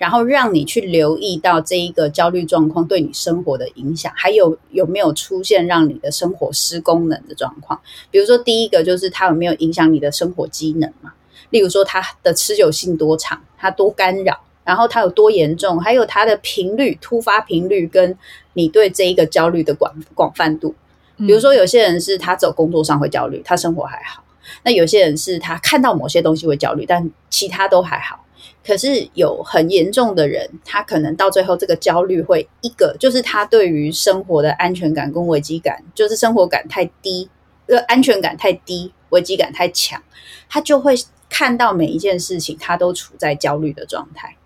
[0.00, 7.78] 然后让你去留意到这一个焦虑状况对你生活的影响，还有有没有出现让你的生活失功能的状况。
[8.10, 11.12] 比如说第一个就是它有没有影响你的生活机能嘛？
[11.50, 18.16] 例如说它的持久性多长，它多干扰，然后它有多严重，还有它的频率、突发频率跟
[18.54, 20.74] 你对这一个焦虑的广广泛度。
[21.18, 24.22] 比如说，有些人是他走工作上会焦虑，他生活还好；
[24.62, 28.24] 那有些人是他看到某些东西会焦虑，但其他都还好。
[28.66, 37.28] 可是有很严重的人，他可能到最后这个焦虑会一个，就是他对于生活的安全感跟危机感，就是生活感太低，
[37.66, 40.02] 呃，安全感太低，危机感太强，
[40.48, 40.94] 他就会
[41.28, 44.36] 看到每一件事情，他都处在焦虑的状态。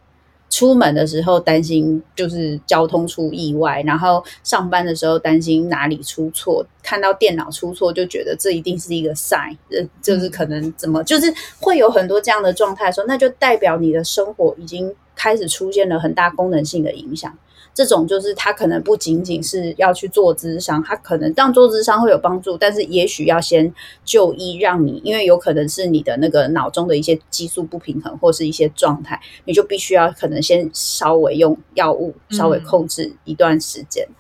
[0.55, 11.27] 出门的时候担心就是交通出意外，然后上班的时候担心哪里出错，看到电脑出错就觉得这一定是一个 sign，呃，就是可能怎么，就是
[11.59, 17.37] 会有很多这样的状态的时候，那就代表你的生活已经开始出现了很大功能性的影响。
[17.75, 34.07] 这种就是他可能不仅仅是要去做咨商，他可能当做咨商会有帮助，但是也许要先就医，让你因为有可能是你的那个脑中的一些激素不平衡或是一些状态，你就必须要可能先稍微用药物稍微控制一段时间。
[34.09, 34.15] 嗯。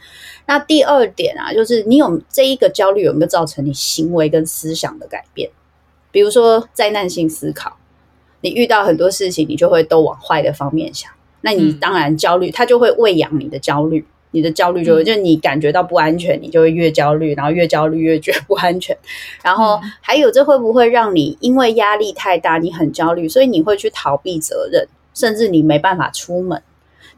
[0.46, 5.48] 那第二点啊，就是你有这一个焦虑有没有造成你行为跟思想的改变？
[6.10, 7.76] 比如说灾难性思考，
[8.40, 11.10] 你遇到很多事情，你就会都往坏的方面想。
[11.44, 18.96] 那你当然焦虑，它就会喂养你的焦虑，你的焦虑就会，就你感觉到不安全，你就会越焦虑，然后越焦虑越觉得不安全。
[19.42, 26.62] 然后还有，这会不会让你因为压力太大，你很焦虑，所以你会去逃避责任，甚至你没办法出门，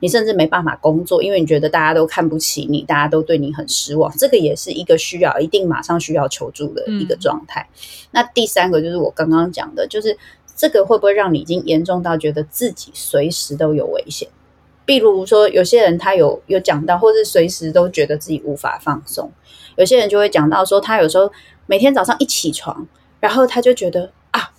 [0.00, 4.12] 你甚至没办法工作，因为你觉得大家都看不起你，大家都对你很失望。
[4.18, 7.68] 这个也是一个需要一定马上需要求助的一个状态。
[8.10, 10.18] 那第三个就是我刚刚讲的，就是。
[10.56, 14.26] 这个会不会让你已经严重到觉得自己随时都有危险？
[14.86, 19.30] 比如说，有些人他有有讲到，或是随时都觉得自己无法放松。
[19.76, 21.30] 有些人就会讲到说，他有时候
[21.66, 22.86] 每天早上一起床，
[23.20, 24.50] 然后他就觉得啊，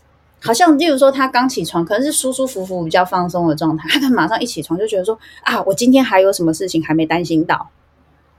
[0.42, 7.70] 好像例如说他刚起床，可能是舒舒服服、比较放松的状态，他马上一起床就觉得说啊，我今天还有什么事情还没担心到，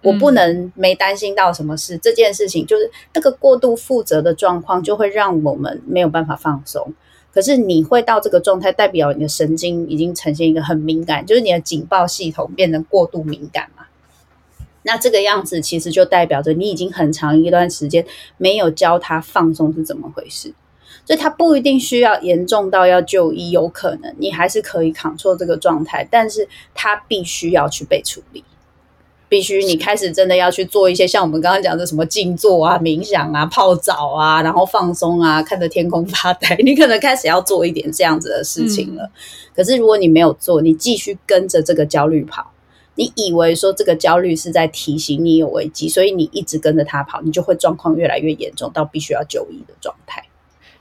[0.02, 1.96] 我不能没担心到什么事。
[1.96, 6.92] 嗯、这件事情就是那个过度负责的状况，就会让我们没有办法放松。
[7.32, 13.84] 可是你会到这个状态，代表你的神经已经呈现一个很敏感，就是你的警报系统变得过度敏感嘛。
[14.82, 18.06] 那这个样子其实就代表着你已经很长一段时间
[18.38, 20.54] 没有教他放松是怎么回事，
[21.04, 28.42] 所以他不一定需要严重到要就医，有可能你还是可以 control 这个状态，但是他必须要去被处理。
[29.28, 39.04] 必须你开始真的要去做一些像我们刚刚讲的什么静坐啊、冥想啊、泡澡啊，然后放松啊，看着天空发呆，你可能开始要做一点这样子的事情了。
[39.04, 39.10] 嗯。
[39.54, 42.52] 可是如果你没有做，你继续跟着这个焦虑跑，
[42.94, 50.24] 你以为说这个焦虑是在提醒你有危机，所以你一直跟着他跑，你就会状况越来越严重，到必须要就医的状态。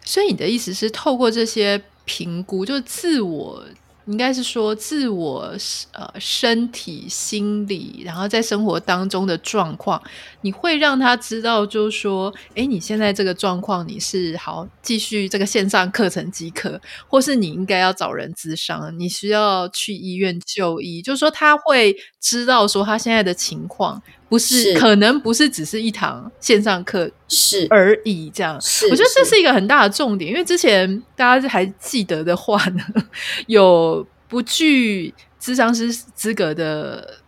[0.05, 3.63] 所以你的意思是透过这些评估，就自我。
[4.07, 5.53] 应该是说自我
[5.91, 10.01] 呃身体心理，然后在生活当中的状况，
[10.41, 24.01] 你会让他知道，就是说，哎，你现在这个状况，你是好继续这个线上课程即可，或是你应该要找人咨商，你需要去医院就医，就是说他会知道说他现在的情况。
[24.29, 28.59] 不是，是可能不是只是一堂线上课是而已，这样。
[28.59, 32.83] 是，我觉得这是一个很大的重点，因为之前大家还记得的话呢，
[33.47, 37.19] 有不具咨商师资格的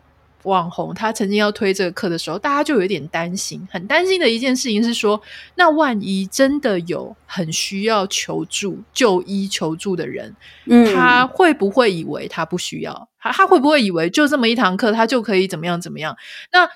[0.44, 5.22] 网红他曾经要推这个课的时候，大家就有点担心，很担心的一件事情是说，
[5.56, 10.36] 那万一真的有很需要求助、就医求助的人，
[10.66, 13.10] 嗯，他会不会以为他不需要？
[13.22, 16.16] 他他会不会以为就这么一堂课，他就可以怎么样怎么样？
[16.54, 16.70] 那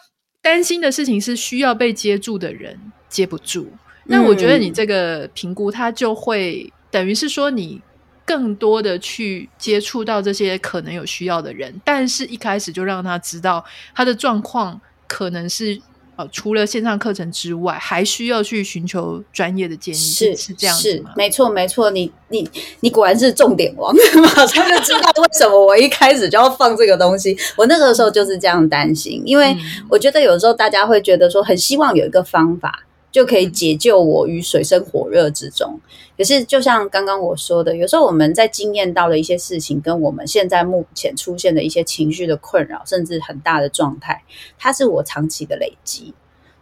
[0.43, 2.79] 担心的事情是需要被接住的人
[3.09, 3.71] 接不住。
[4.03, 7.81] 那我觉得你这个评估，它就会等于是说你。
[8.25, 13.61] 更多的去接触到这些可能有需要的人，但是一开始就让他知道
[13.93, 15.77] 他的状况可能是
[16.15, 20.75] 呃，除了线上课程之外，还需要去寻求专业的建议，是是这样？
[20.75, 22.47] 是，没错没错，你你
[22.81, 23.91] 你果然是重点王，
[24.21, 27.35] 马上就知道为什么我一开始就要放这个东西。
[27.55, 29.57] 我那个时候就是这样担心，因为
[29.89, 32.83] 我觉得有时候大家会觉得说，很希望有一个方法。
[33.13, 35.79] 就可以解救我于水深火热之中。
[36.17, 44.23] 可是，就像刚刚我说的，有时候我们在经验到的一些事情，跟我们现在目前出现的一些情绪的困扰，甚至很大的状态，
[44.57, 46.13] 它是我长期的累积。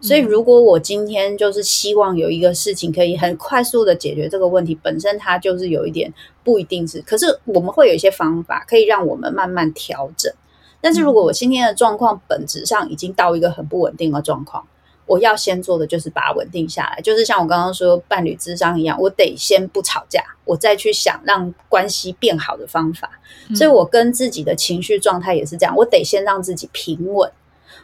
[0.01, 7.01] 所以，如果我今天就是希望有一个事情可以很快速的解决这个问题，本身它就是有一点不一定是。
[7.01, 10.33] 可是，我们会有一些方法可以让我们慢慢调整。
[10.81, 14.65] 但是如果我今天的状况本质上已经到一个很不稳定的状况，
[15.05, 23.09] 我要先做的就是把它稳定下来，就是像我刚刚说伴侣智商一样，我得先不吵架，我再去想让关系变好的方法。
[23.49, 23.55] 嗯。
[23.55, 27.29] 所以我跟自己的情绪状态也是这样，我得先让自己平稳，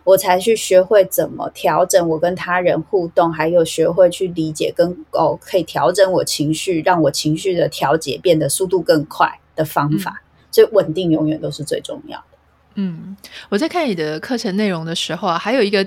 [0.06, 10.22] 我才去学会怎么调整我跟他人互动，还有学会去理解跟哦，可以调整我情绪，让我情绪的调节变得速度更快的方法。
[10.22, 10.24] 嗯。
[10.50, 12.38] 所以稳定永远都是最重要的。
[12.76, 13.18] 嗯，
[13.50, 15.86] 我在看你的课程内容的时候啊，还有一个。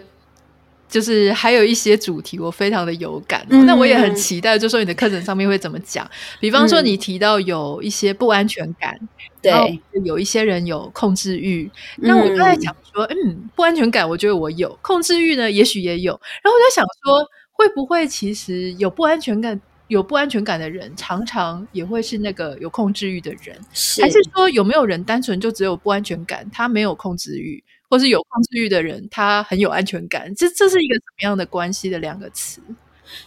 [0.90, 6.10] 就是还有一些主题我非常的有感，嗯，那我也很期待，就说你的课程上面会怎么讲。
[6.40, 8.98] 比方说你提到有一些不安全感，
[9.40, 9.52] 对，
[9.94, 12.08] 嗯，有一些人有控制欲，嗯。
[12.08, 16.12] 那我刚才讲说，嗯，不安全感，我觉得我有控制欲呢，也许也有。
[16.42, 23.56] 然后我在想说，会不会其实有不安全感、有不安全感的人，常常也会是那个有控制欲的人？
[23.72, 27.62] 是，还是说有没有人单纯就只有不安全感，他没有控制欲？
[27.90, 32.62] 或是有控制欲的人，他很有安全感，这这是一个什么样的关系的两个词？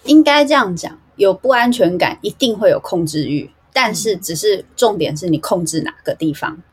[0.05, 6.53] 应该这样讲，有不安全感，一定会有控制欲，但是只是重点是你控制哪个地方。
[6.53, 6.63] 嗯。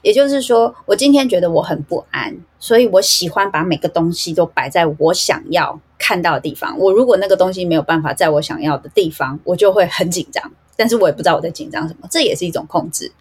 [0.00, 6.78] 也就是说，我今天觉得我很不安，所以我喜欢把每个东西都摆在我想要看到的地方。
[6.78, 13.12] 我如果那个东西没有办法在我想要的地方，我就会很紧张，但是我也不知道我在紧张什么，这也是一种控制。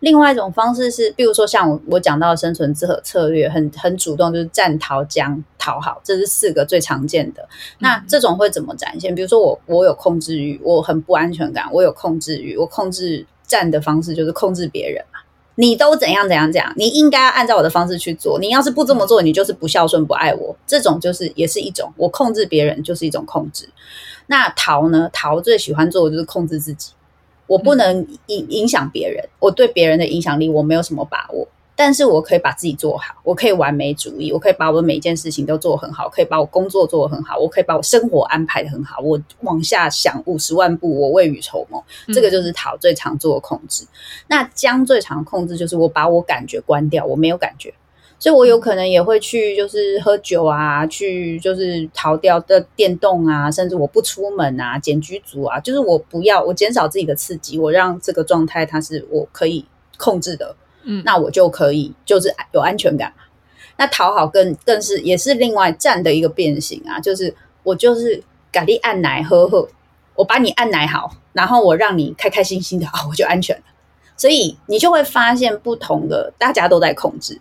[0.00, 7.48] 另外一种方式是，比如说像我我讲到的生存之和策略，很很主动，就是战、逃、僵、讨好，这是四个最常见的。
[7.78, 9.14] 那这种会怎么展现？
[9.14, 15.20] 比如说我我有控制欲，我很不安全感，我有控制欲，我控制战的方式就是控制别人嘛。
[15.56, 18.40] 你都怎样怎样怎样，你应该要按照我的方式去做。
[18.40, 20.56] 你要是不这么做，你就是不孝顺、不爱我。
[20.66, 23.68] 这种就是也是一种我控制别人，就是一种控制。
[24.28, 25.10] 那逃呢？
[25.12, 26.92] 逃最喜欢做的就是控制自己。
[27.52, 31.46] 我不能影影响别人，我对别人的影响力我没有什么把握，
[31.76, 41.84] 但是我可以把自己做好，我可以完美主义，我可以把我每一件事情都做很好，可以把我工作做得很好，我可以把我生活安排得很好，我往下想五十万步，我未雨绸缪，
[42.14, 43.84] 这个就是讨最常做的控制。
[43.84, 43.88] 嗯。
[44.28, 47.74] 那将最常控制就是我把我感觉关掉，我没有感觉。
[48.22, 59.64] 所以，我有可能也会去，就是喝酒啊，去就是逃掉的电动啊，甚至我不出门啊，减居族啊，就是我不要，我减少自己的刺激，我让这个状态它是我可以
[59.98, 60.54] 控制的，
[60.84, 63.12] 嗯，那我就可以就是有安全感。
[63.76, 69.68] 那讨好更更是也是另外站的一个变形啊，就是我就是给你按奶喝喝，
[70.14, 73.62] 我把你按奶好，然后我让你开开心心的啊，我就安全了。
[74.16, 77.40] 所以你就会发现不同的，大家都在控制。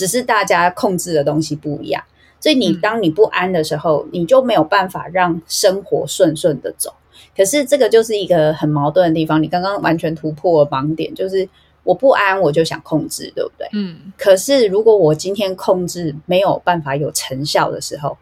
[0.00, 2.02] 只是大家控制的东西不一样，
[2.40, 6.90] 所以你当你不安的时候，嗯，你就没有办法让生活顺顺的走。
[7.36, 9.42] 可是这个就是一个很矛盾的地方。
[9.42, 11.46] 你刚刚完全突破了盲点，就是
[11.82, 13.68] 我不安，我就想控制，对不对？
[13.74, 14.10] 嗯。
[14.16, 18.16] 可是如果我今天控制没有办法有成效的时候，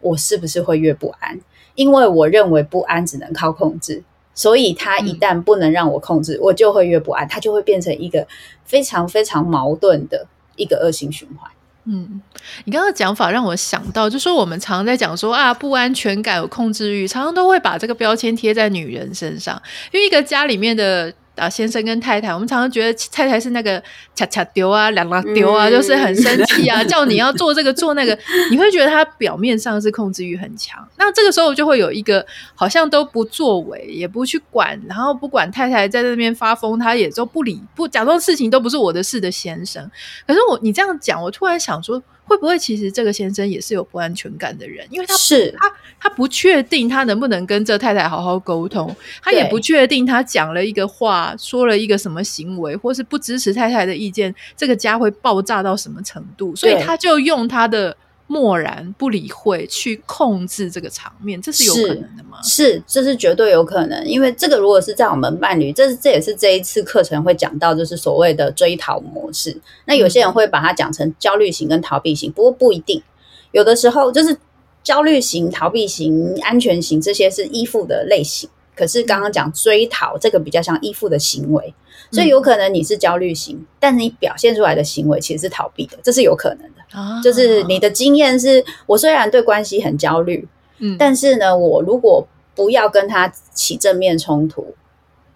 [0.00, 1.40] 我是不是会越不安？
[1.76, 4.02] 因为我认为不安只能靠控制，
[4.34, 8.26] 所以它一旦不能让我控制，嗯，我就会越不安，它就会变成一个
[8.64, 10.26] 非常非常矛盾的。
[10.56, 11.50] 一个恶性循环。
[11.84, 12.22] 嗯，
[12.64, 19.60] 你刚刚的讲法让我想到，就说我们常常在讲说啊，不安全感、有控制欲，常常都会把这个标签贴在女人身上，
[19.92, 21.12] 因为一个家里面的。
[21.36, 23.82] 啊，先生跟太太，我们常常觉得太太是那个
[24.14, 28.16] 恰恰丢啊、两两丢啊，就是很生气啊，叫你要做这个做那个，
[28.50, 30.86] 你会觉得他表面上是控制欲很强。
[30.98, 32.24] 那这个时候就会有一个
[32.54, 39.90] 好像都不作为，也不去管，然后不管太太在那边发疯，他也都不理，不假装事情都不是我的事的先生。
[40.26, 44.86] 可是我你这样讲，我突然想说，会不会其实这个先生也是有不安全感的人？
[44.90, 56.56] 因为他是他他不确定他能不能跟这太太好好沟通，他也不确定他讲了一个话，说了一个什么行为，或是不支持太太的意见，这个家会爆炸到什么程度？
[56.56, 57.96] 所以他就用他的。
[58.32, 62.38] 漠然不理会去控制这个场面，这是有可能的吗？
[62.42, 64.02] 是，这是绝对有可能。
[64.06, 69.60] 因为这个如果是在我们伴侣，这是这也是这一次课程会讲到，就是所谓的追逃模式。
[69.84, 73.02] 那有些人会把它讲成焦虑型跟逃避型，不过不一定。
[73.50, 74.34] 有的时候就是
[74.82, 78.48] 焦虑型、逃避型、安全型这些是依附的类型。
[78.74, 81.74] 可是刚刚讲追逃这个比较像依附的行为，
[82.10, 86.60] 所以有可能你是焦虑型，但是你表现出来的行为其实是逃避的，这是有可能
[86.92, 87.20] 的。
[87.22, 90.46] 就是你的经验是，我虽然对关系很焦虑，
[90.78, 94.74] 嗯，但是呢，我如果不要跟他起正面冲突，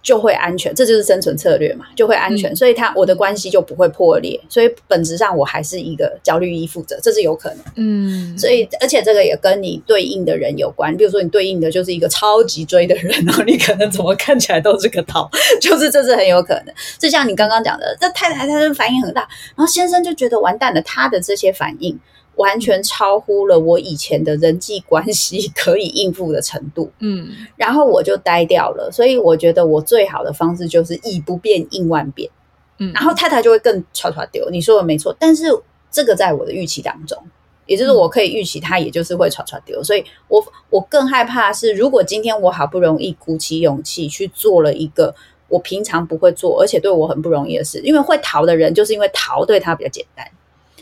[0.07, 15.29] 就会安全，这就是生存策略嘛，就会安全，所以他我的关系就不会破裂，所以本质上我还是一个焦虑依附者，这是有可能，嗯，所以而且这个也跟你对应的人有关，比如说你对应的就是一个超级追的人，然后你可能怎么看起来都是个逃，
[15.61, 19.23] 就是这是很有可能，就像你刚刚讲的，这太太她的反应很大，
[19.57, 21.99] 然后先生就觉得完蛋了，他的这些反应。
[22.37, 28.91] 完全超乎了我以前的人际关系可以应付的程度，嗯，然后我就呆掉了。
[28.93, 32.31] 所以我觉得我最好的方式就是以不变应万变，
[32.79, 34.49] 嗯，然后太太就会更吵吵丢。
[34.51, 35.45] 你说的没错，但是
[35.91, 37.17] 这个在我的预期当中，
[37.65, 39.83] 也就是我可以预期他也就是会吵吵丢。
[39.83, 45.15] 所以我我更害怕是，如果今天我好不容易鼓起勇气去做了一个
[45.49, 50.29] 我平常不会做，而且对我很不容易的事，因为会逃的人就是因为逃对他比较简单。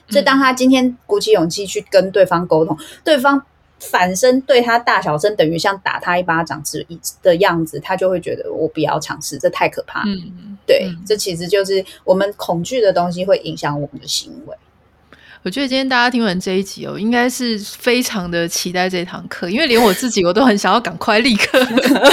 [0.08, 3.42] 所以，当他今天鼓起勇气去跟对方沟通，嗯、对方
[3.80, 6.86] 反身对他大小声，等于像打他一巴掌之
[7.22, 10.06] 的样子，他就会觉得我不要尝试，这太可怕了。
[10.06, 14.56] 嗯，对，嗯、这其实就是我们恐惧的东西会影响我们的行为。
[15.44, 21.62] 我觉得今天大家听完这一集哦，应该是非常的期待这堂课，因为连我自己我都很想要赶快立刻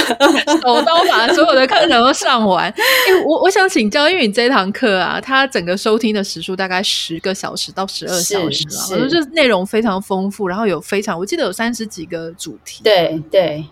[0.60, 2.70] 手刀把所有的课程都上完。
[3.08, 12.82] 因为我我想请教，因为你这堂课啊，它整个收听的时数大概十个小时到十二小时啊，我觉得这内容非常丰富，然后有非常我记得有三十几个主题。
[12.84, 13.64] 对对。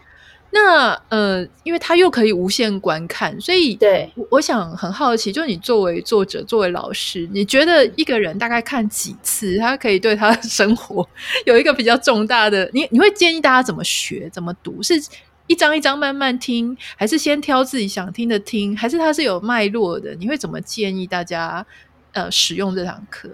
[0.53, 11.09] 那呃，因为他又可以无限观看，所以对，我想很好奇，就是你作为作者，作为老师，你觉得一个人大概看几次，他可以对他的生活
[11.46, 12.68] 有一个比较重大的？
[12.72, 14.82] 你你会建议大家怎么学、怎么读？
[14.82, 14.94] 是
[15.46, 18.76] 一章一章慢慢听，还是先挑自己想听的听？
[18.76, 20.14] 还是它是有脉络的？
[20.16, 21.64] 你会怎么建议大家
[22.12, 23.30] 呃使用这堂课？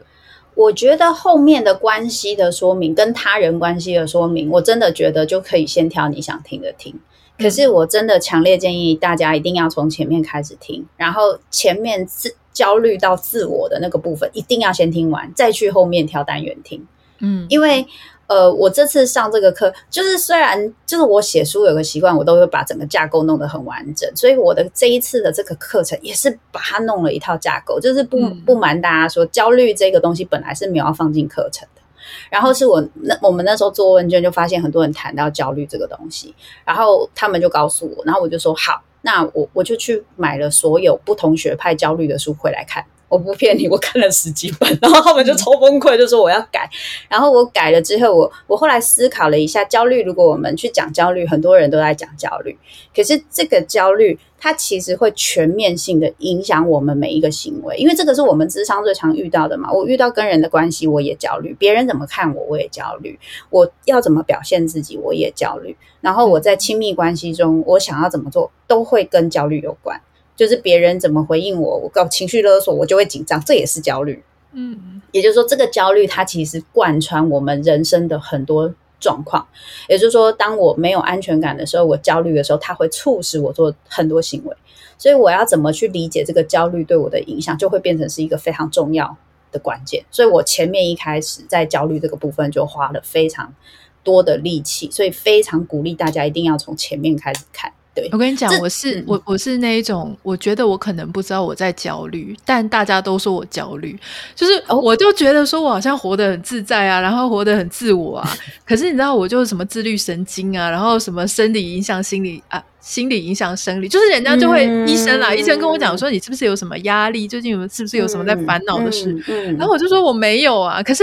[0.57, 6.93] 我觉得后面的关系的说明跟他人关系的说明，我真的觉得就可以先挑你想听的听。
[7.39, 16.85] 可是我真的强烈建议大家一定要从前面开始听，然后前面自焦虑到自我的那个部分一定要先听完，再去后面挑单元听。
[17.21, 17.87] 嗯，因为。
[18.29, 31.83] 呃，我这次上这个课，就是虽然就是我写书有个习惯，我都会把整个架构弄得很完整，所以我的这一次的这个课程也是把它弄了一套架构，就是不不瞒大家说，焦虑这个东西本来是没有要放进课程的，
[32.29, 42.85] 然后是我那我们那时候做问卷就发现很多人谈到焦虑这个东西，然后他们就告诉我，然后我就说好，那我我就去买了所有不同学派焦虑的书回来看。
[43.09, 46.69] 我不骗你，我看了十几本，然后他们就超崩溃，就说我要改。
[47.09, 52.59] 然后我改了之后，我我后来思考了一下，焦虑，如果我们去讲焦虑，很多人都在讲焦虑，
[52.95, 59.73] 可是这个焦虑它其实会全面性的影响我们每一个行为，因为这个是我们智商最常遇到的嘛。
[59.73, 63.17] 我遇到跟人的关系，我也焦虑；别人怎么看我，我也焦虑；
[63.51, 65.77] 我要怎么表现自己，我也焦虑。
[66.01, 70.01] 然后我在亲密关系中，我想要怎么做，都会跟焦虑有关。
[70.37, 74.23] 就是别人怎么回应我，我搞情绪勒索，我就会紧张，这也是焦虑。
[74.53, 79.47] 嗯，也就是说，这个焦虑它其实贯穿我们人生的很多状况。
[79.89, 84.57] 也就是说，当我没有安全感的时候，我焦虑的时候，它会促使我做很多行为。
[84.99, 89.17] 所以，我要怎么去理解这个焦虑对我的影响，就会变成是一个非常重要
[89.53, 90.03] 的关键。
[90.11, 93.55] 所以我前面一开始在焦虑这个部分就花了非常
[94.03, 97.73] 多的力气，所以非常鼓励大家一定要从前面开始看。
[97.97, 103.99] 对我跟你讲，我是我我是那一种，我觉得我可能不知道我在焦虑，但大家都说我焦虑，
[104.35, 108.31] 就是我就觉得说我好像活得很自在啊，然后活得很自我啊。
[108.69, 117.27] 可是你知道，我就是什么自律神经啊，然后什么生理影响心理啊，心理影响生理，就是人家就会医生啦，医生跟我讲说，你是不是有什么压力？
[117.27, 119.17] 最近有是不是有什么在烦恼的事？
[119.57, 120.83] 然后我就说我没有啊。
[120.83, 121.03] 可是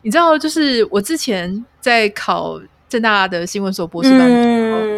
[0.00, 2.58] 你知道，就是我之前在考。
[2.88, 4.20] 政大的新闻所博士班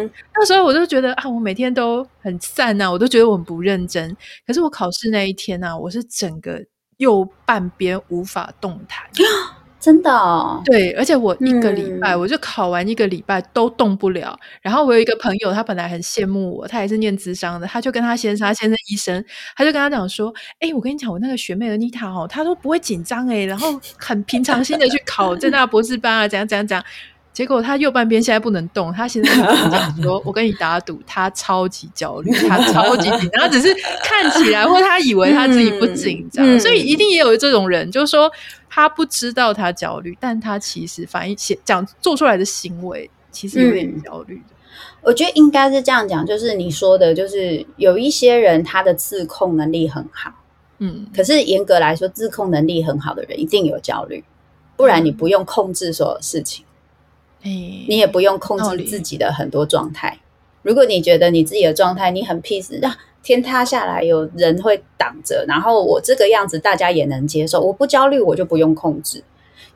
[0.09, 4.15] 嗯、那时候我就觉得啊，我每天都很散呐、啊，我都觉得我很不认真。
[4.45, 6.63] 可是我考试那一天呢、啊，我是整个
[6.97, 9.07] 右半边无法动弹。
[9.79, 14.37] 真的哦，对，而且我一个礼拜、嗯、我就考完一个礼拜都动不了。
[14.61, 19.23] 然后我有一个朋友，他本来很羡慕我，他也是念智商的，他就跟他先生，他先生医生，
[19.55, 26.83] 他就跟他讲说：“哎、欸，我跟你讲，我那个学妹的妮塔哦，她都不会紧张哎，然后很平常心的去考正大博士班啊，怎样怎样怎样。”
[27.39, 33.73] 结果他右半边现在不能动，他现在跟我讲说：“我跟你打赌，他超级焦虑，他超级紧张，他只是
[34.03, 38.29] 看起来或他以为他自己不紧张，嗯、所以一定也有这种人，就是说
[38.69, 44.41] 他不知道他焦虑，但他其实反应讲做出来的行为其实有点焦虑的。
[44.51, 44.55] 嗯、
[45.03, 50.29] 我觉得应该是这样讲，就是你说的，就是有一些人他的自控能力很好，
[50.79, 54.25] 嗯，可是严格来说，自控能力很好的人一定有焦虑，
[54.75, 56.65] 不然你不用控制所有事情。
[57.41, 60.19] 你也不用控制自己的很多状态。
[60.61, 69.23] 如果你觉得你自己的状态你很 peace，让天塌下来有人会挡着，然后我这个样子大家也能接受，我不焦虑我就不用控制。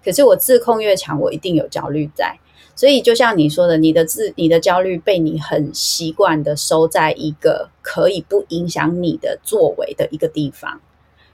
[0.03, 2.38] 可是我自控越强，我一定有焦虑在。
[2.76, 10.82] 所以就像你说的，你的自你的焦虑被你很习惯的收在一个可以不影响你的作为的一个地方，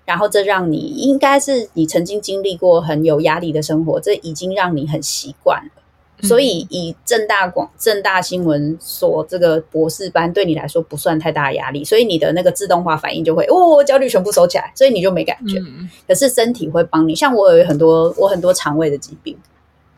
[0.06, 5.79] 然后这让你应该是你曾经经历过很有压力的生活，这已经让你很习惯了。
[6.24, 15.60] 所以，以正大广正大新闻所这个博士班对你来说不算太大压力，所以你的那个自动化反应就会哦，焦虑全部收起来，所以你就没感觉。
[15.60, 19.38] 嗯、可是身体会帮你，像我有很多我很多肠胃的疾病。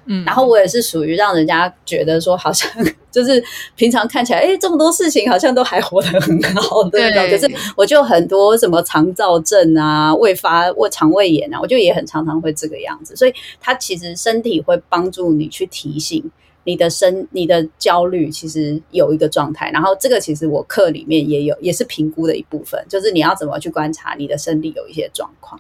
[0.06, 2.70] 嗯，然后我也是属于让人家觉得说，好像
[3.12, 3.44] 就是
[3.76, 7.30] 平常看起来，哎，这么多事情好像都还活得很好，对，对。
[7.30, 13.16] 可是我就很多什么肠燥症啊、胃发胃肠胃炎啊，我就也很常常会这个样子。
[13.16, 16.24] 所以，它其实身体会帮助你去提醒
[16.64, 19.70] 你的身、你的焦虑，其实有一个状态。
[19.72, 25.60] 然后，这个其实我课里面也有，也是评估的一部分，就是你要怎么去观察你的身体有一些状况。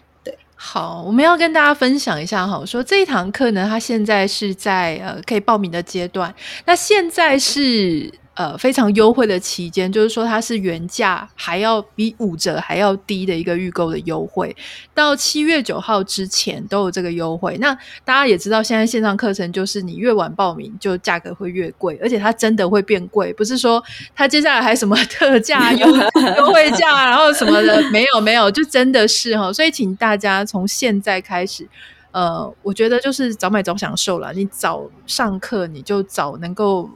[0.63, 6.33] 好，我们要跟大家分享一下哈，说这一堂课呢，它现在是在呃可以报名的阶段，
[6.65, 8.20] 那现在是。
[8.33, 14.55] 呃，非常优惠的期间，就是说它是原价还要比五折还要低的一个预购的优惠，
[14.93, 17.57] 到七月九号之前都有这个优惠。
[17.59, 17.73] 那
[18.05, 23.83] 大家也知道，现在线上课程就是你越晚报名，就价格会越贵，而且它真的会变贵，不是说
[24.15, 25.85] 它接下来还什么特价优
[26.37, 29.51] 优惠价，然后什么的，没有没有，就真的是哈。
[29.51, 31.67] 所以请大家从现在开始，
[32.11, 34.31] 呃，我觉得就是早买早享受了。
[34.31, 36.89] 你早上课，你就早能够。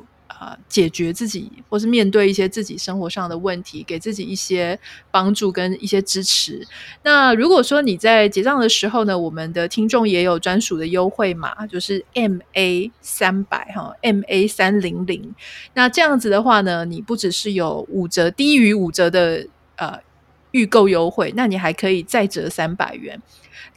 [0.45, 4.79] 啊，解决自己或是面对一些自己生活上的问题，给自己一些
[5.09, 6.63] 帮助跟一些支持。
[7.01, 15.33] 那如果说你在结账的时候呢，我们的听众也有专属的优惠码，就是 MA 三百哈，MA 三零零。
[15.73, 19.97] 那这样子的话呢，你不只是有五折，低于五折的呃
[20.51, 23.19] 预购优惠，那你还可以再折三百元。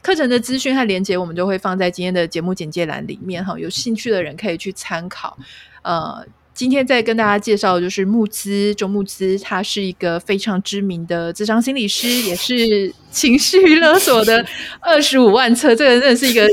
[0.03, 5.35] 课程的资讯和连接，我们就会放在今天的节目简介栏里面哈，有兴趣的人可以去参考，
[5.81, 6.23] 呃。
[6.59, 14.45] 今天再跟大家介绍的就是慕兹周慕兹，他是一个非常知名的智商心理师，也是情绪勒索的
[14.81, 16.45] 二十五万册，这个真的是一个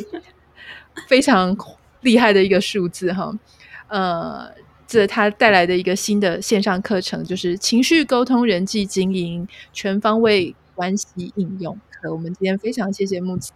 [1.09, 1.57] 非常
[2.02, 3.36] 厉害的一个数字哈。
[3.88, 4.48] 呃，
[4.86, 12.12] 这他带来的一个新的线上课程，就是情绪沟通、人际经营、全方位关系应用课。
[12.12, 13.50] 我们今天非常谢谢木子，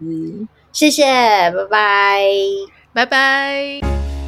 [0.72, 2.26] 谢谢，拜拜，
[2.92, 4.19] 拜拜。